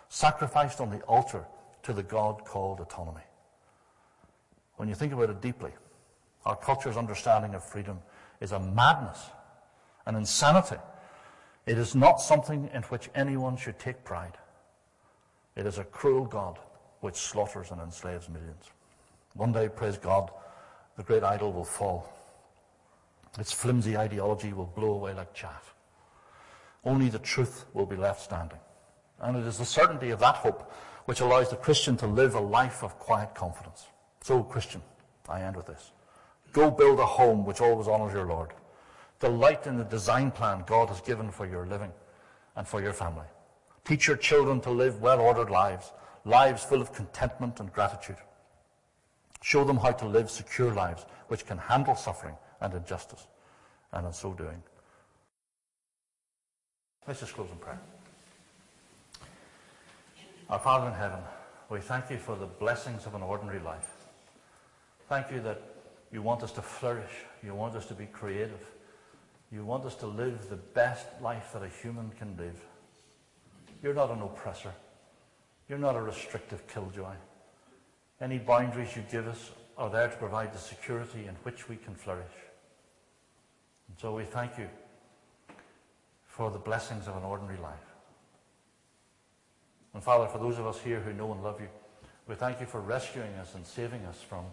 sacrificed 0.08 0.80
on 0.80 0.90
the 0.90 1.00
altar 1.02 1.44
to 1.84 1.92
the 1.92 2.02
God 2.02 2.44
called 2.44 2.80
autonomy. 2.80 3.22
When 4.76 4.88
you 4.88 4.94
think 4.94 5.12
about 5.12 5.30
it 5.30 5.40
deeply, 5.40 5.70
our 6.44 6.56
culture's 6.56 6.96
understanding 6.96 7.54
of 7.54 7.64
freedom 7.64 8.00
is 8.40 8.52
a 8.52 8.58
madness, 8.58 9.20
an 10.06 10.16
insanity. 10.16 10.76
It 11.66 11.78
is 11.78 11.94
not 11.94 12.20
something 12.20 12.68
in 12.74 12.82
which 12.84 13.08
anyone 13.14 13.56
should 13.56 13.78
take 13.78 14.04
pride. 14.04 14.36
It 15.56 15.66
is 15.66 15.78
a 15.78 15.84
cruel 15.84 16.24
God 16.24 16.58
which 17.00 17.16
slaughters 17.16 17.70
and 17.70 17.80
enslaves 17.80 18.28
millions. 18.28 18.70
One 19.34 19.52
day, 19.52 19.68
praise 19.68 19.96
God, 19.96 20.30
the 20.96 21.02
great 21.02 21.22
idol 21.22 21.52
will 21.52 21.64
fall. 21.64 22.10
Its 23.38 23.52
flimsy 23.52 23.96
ideology 23.96 24.52
will 24.52 24.66
blow 24.74 24.92
away 24.92 25.14
like 25.14 25.34
chaff. 25.34 25.74
Only 26.84 27.08
the 27.08 27.18
truth 27.18 27.64
will 27.72 27.86
be 27.86 27.96
left 27.96 28.22
standing. 28.22 28.58
And 29.20 29.36
it 29.36 29.46
is 29.46 29.58
the 29.58 29.64
certainty 29.64 30.10
of 30.10 30.20
that 30.20 30.36
hope 30.36 30.72
which 31.04 31.20
allows 31.20 31.50
the 31.50 31.56
Christian 31.56 31.96
to 31.98 32.06
live 32.06 32.34
a 32.34 32.40
life 32.40 32.82
of 32.82 32.98
quiet 32.98 33.34
confidence. 33.34 33.86
So, 34.22 34.42
Christian, 34.42 34.82
I 35.28 35.42
end 35.42 35.56
with 35.56 35.66
this. 35.66 35.92
Go 36.52 36.70
build 36.70 36.98
a 36.98 37.06
home 37.06 37.44
which 37.44 37.60
always 37.60 37.88
honors 37.88 38.14
your 38.14 38.26
Lord. 38.26 38.50
Delight 39.20 39.66
in 39.66 39.76
the 39.76 39.84
design 39.84 40.30
plan 40.30 40.64
God 40.66 40.88
has 40.88 41.00
given 41.00 41.30
for 41.30 41.46
your 41.46 41.66
living 41.66 41.92
and 42.56 42.66
for 42.66 42.80
your 42.80 42.92
family. 42.92 43.26
Teach 43.84 44.06
your 44.06 44.16
children 44.16 44.60
to 44.62 44.70
live 44.70 45.00
well-ordered 45.00 45.50
lives, 45.50 45.92
lives 46.24 46.64
full 46.64 46.80
of 46.80 46.92
contentment 46.92 47.60
and 47.60 47.72
gratitude. 47.72 48.16
Show 49.42 49.64
them 49.64 49.76
how 49.76 49.92
to 49.92 50.06
live 50.06 50.30
secure 50.30 50.72
lives 50.72 51.04
which 51.28 51.44
can 51.44 51.58
handle 51.58 51.94
suffering 51.94 52.34
and 52.60 52.72
injustice. 52.72 53.26
And 53.92 54.06
in 54.06 54.12
so 54.12 54.32
doing, 54.32 54.62
let's 57.06 57.20
just 57.20 57.34
close 57.34 57.50
in 57.50 57.58
prayer. 57.58 57.80
Our 60.50 60.58
Father 60.58 60.88
in 60.88 60.92
heaven, 60.92 61.20
we 61.70 61.80
thank 61.80 62.10
you 62.10 62.18
for 62.18 62.36
the 62.36 62.44
blessings 62.44 63.06
of 63.06 63.14
an 63.14 63.22
ordinary 63.22 63.60
life. 63.60 63.90
Thank 65.08 65.30
you 65.30 65.40
that 65.40 65.62
you 66.12 66.20
want 66.20 66.42
us 66.42 66.52
to 66.52 66.62
flourish. 66.62 67.12
You 67.42 67.54
want 67.54 67.74
us 67.74 67.86
to 67.86 67.94
be 67.94 68.04
creative. 68.04 68.60
You 69.50 69.64
want 69.64 69.86
us 69.86 69.94
to 69.96 70.06
live 70.06 70.50
the 70.50 70.56
best 70.56 71.06
life 71.22 71.54
that 71.54 71.62
a 71.62 71.68
human 71.68 72.10
can 72.18 72.36
live. 72.36 72.60
You're 73.82 73.94
not 73.94 74.10
an 74.10 74.20
oppressor. 74.20 74.74
You're 75.66 75.78
not 75.78 75.96
a 75.96 76.02
restrictive 76.02 76.66
killjoy. 76.66 77.14
Any 78.20 78.36
boundaries 78.36 78.94
you 78.94 79.02
give 79.10 79.26
us 79.26 79.50
are 79.78 79.88
there 79.88 80.08
to 80.08 80.16
provide 80.16 80.52
the 80.52 80.58
security 80.58 81.26
in 81.26 81.36
which 81.42 81.70
we 81.70 81.76
can 81.76 81.94
flourish. 81.94 82.34
And 83.88 83.98
so 83.98 84.14
we 84.14 84.24
thank 84.24 84.58
you 84.58 84.68
for 86.26 86.50
the 86.50 86.58
blessings 86.58 87.08
of 87.08 87.16
an 87.16 87.22
ordinary 87.22 87.58
life. 87.58 87.93
And 89.94 90.02
Father, 90.02 90.26
for 90.26 90.38
those 90.38 90.58
of 90.58 90.66
us 90.66 90.80
here 90.80 91.00
who 91.00 91.12
know 91.12 91.32
and 91.32 91.42
love 91.42 91.60
you, 91.60 91.68
we 92.26 92.34
thank 92.34 92.60
you 92.60 92.66
for 92.66 92.80
rescuing 92.80 93.32
us 93.34 93.54
and 93.54 93.64
saving 93.64 94.04
us 94.06 94.20
from 94.20 94.44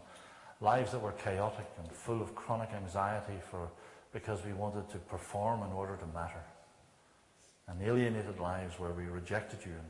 lives 0.62 0.92
that 0.92 1.02
were 1.02 1.14
chaotic 1.14 1.68
and 1.80 1.92
full 1.92 2.22
of 2.22 2.36
chronic 2.36 2.70
anxiety 2.74 3.40
for, 3.50 3.70
because 4.14 4.46
we 4.46 4.54
wanted 4.54 4.90
to 4.92 4.98
perform 5.00 5.64
in 5.64 5.72
order 5.72 5.98
to 5.98 6.06
matter. 6.14 6.44
And 7.68 7.82
alienated 7.82 8.40
lives 8.40 8.80
where 8.80 8.92
we 8.92 9.06
rejected 9.06 9.60
you 9.66 9.72
and 9.72 9.88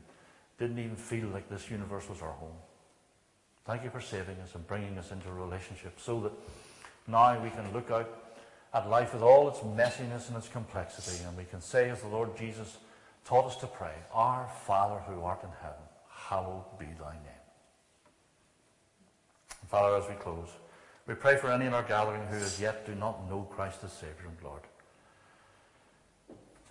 didn't 0.58 0.78
even 0.78 0.96
feel 0.96 1.28
like 1.28 1.50
this 1.50 1.70
universe 1.70 2.08
was 2.08 2.22
our 2.22 2.32
home. 2.32 2.56
Thank 3.64 3.84
you 3.84 3.90
for 3.90 4.00
saving 4.00 4.36
us 4.42 4.54
and 4.54 4.66
bringing 4.66 4.96
us 4.98 5.12
into 5.12 5.28
a 5.28 5.32
relationship 5.32 6.00
so 6.00 6.20
that 6.20 6.32
now 7.06 7.40
we 7.42 7.50
can 7.50 7.72
look 7.72 7.90
out 7.90 8.36
at 8.72 8.88
life 8.88 9.12
with 9.12 9.22
all 9.22 9.48
its 9.48 9.58
messiness 9.58 10.28
and 10.28 10.36
its 10.36 10.48
complexity 10.48 11.22
and 11.24 11.36
we 11.36 11.44
can 11.44 11.60
say 11.60 11.90
as 11.90 12.00
the 12.00 12.08
Lord 12.08 12.36
Jesus 12.36 12.78
taught 13.24 13.46
us 13.46 13.56
to 13.56 13.66
pray, 13.66 13.94
Our 14.12 14.48
Father 14.66 15.00
who 15.00 15.22
art 15.22 15.42
in 15.42 15.50
heaven, 15.60 15.82
hallowed 16.08 16.64
be 16.78 16.86
thy 16.86 17.12
name. 17.12 17.42
And 19.60 19.70
Father, 19.70 19.96
as 19.96 20.08
we 20.08 20.14
close, 20.16 20.48
we 21.06 21.14
pray 21.14 21.36
for 21.36 21.50
any 21.50 21.66
in 21.66 21.74
our 21.74 21.82
gathering 21.82 22.26
who 22.26 22.36
as 22.36 22.60
yet 22.60 22.86
do 22.86 22.94
not 22.94 23.28
know 23.28 23.42
Christ 23.50 23.80
as 23.84 23.92
Saviour 23.92 24.28
and 24.28 24.36
Lord, 24.42 24.62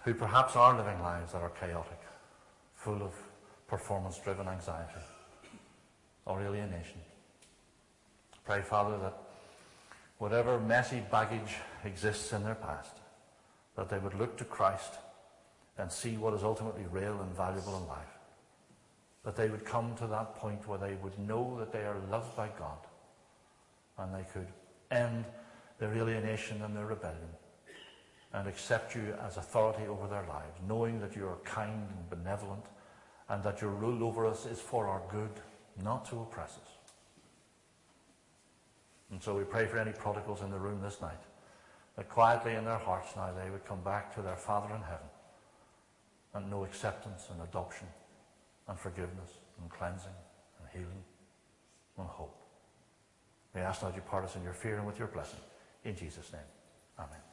who 0.04 0.14
perhaps 0.14 0.56
are 0.56 0.76
living 0.76 1.02
lives 1.02 1.34
that 1.34 1.42
are 1.42 1.50
chaotic, 1.50 2.00
full 2.76 3.02
of 3.02 3.14
performance-driven 3.68 4.48
anxiety 4.48 5.02
or 6.26 6.42
alienation. 6.42 7.00
Pray, 8.46 8.62
Father, 8.62 8.98
that 8.98 9.18
whatever 10.18 10.60
messy 10.60 11.02
baggage 11.12 11.56
exists 11.84 12.34
in 12.34 12.44
their 12.44 12.56
past, 12.56 12.98
that 13.76 13.90
they 13.90 13.98
would 13.98 14.14
look 14.14 14.38
to 14.38 14.44
Christ 14.44 14.94
and 15.78 15.92
see 15.92 16.18
what 16.18 16.34
is 16.34 16.44
ultimately 16.44 16.86
real 16.92 17.20
and 17.22 17.36
valuable 17.36 17.78
in 17.78 17.88
life. 17.88 18.20
That 19.24 19.36
they 19.36 19.50
would 19.50 19.66
come 19.66 19.96
to 19.96 20.08
that 20.08 20.36
point 20.36 20.68
where 20.68 20.78
they 20.78 20.96
would 20.96 21.18
know 21.20 21.56
that 21.60 21.72
they 21.72 21.84
are 21.84 21.98
loved 22.10 22.36
by 22.36 22.50
God 22.58 22.78
and 23.98 24.14
they 24.14 24.26
could 24.34 24.48
end 24.90 25.26
their 25.80 25.94
alienation 25.94 26.62
and 26.62 26.76
their 26.76 26.86
rebellion 26.86 27.30
and 28.34 28.48
accept 28.48 28.96
you 28.96 29.14
as 29.26 29.38
authority 29.38 29.88
over 29.88 30.08
their 30.08 30.26
lives, 30.28 30.58
knowing 30.68 31.00
that 31.00 31.16
you 31.16 31.28
are 31.28 31.38
kind 31.44 31.88
and 31.90 32.10
benevolent 32.10 32.66
and 33.30 33.44
that 33.44 33.62
your 33.62 33.72
rule 33.72 34.04
over 34.04 34.26
us 34.26 34.46
is 34.46 34.60
for 34.60 34.88
our 34.88 35.02
good, 35.10 35.42
not 35.84 36.06
to 36.06 36.20
oppress 36.20 36.52
us. 36.52 36.72
And 39.12 39.22
so 39.22 39.38
we 39.38 39.44
pray 39.44 39.68
for 39.68 39.78
any 39.78 39.92
prodigals 39.92 40.42
in 40.42 40.50
the 40.50 40.58
room 40.58 40.82
this 40.82 41.02
night, 41.02 41.20
that 41.98 42.08
quietly 42.08 42.56
in 42.56 42.64
their 42.64 42.78
hearts 42.78 43.16
now 43.16 43.32
they 43.34 43.50
would 43.50 43.66
come 43.66 43.82
back 43.82 44.16
to 44.16 44.22
their 44.22 44.38
Father 44.38 44.74
in 44.74 44.82
heaven 44.82 45.11
and 46.34 46.50
know 46.50 46.64
acceptance 46.64 47.28
and 47.32 47.42
adoption 47.42 47.88
and 48.68 48.80
forgiveness 48.80 49.32
and 49.60 49.70
cleansing 49.70 50.14
and 50.60 50.70
healing 50.72 51.04
and 51.98 52.08
hope. 52.08 52.36
We 53.54 53.62
ask 53.62 53.82
now 53.82 53.90
that 53.90 53.96
you 53.96 54.02
part 54.02 54.24
us 54.24 54.36
in 54.36 54.44
your 54.44 54.54
fear 54.54 54.78
and 54.78 54.88
with 54.88 54.98
your 54.98 55.10
blessing. 55.10 55.40
In 55.84 55.96
Jesus' 55.96 56.32
name. 56.32 56.42
Amen. 56.98 57.31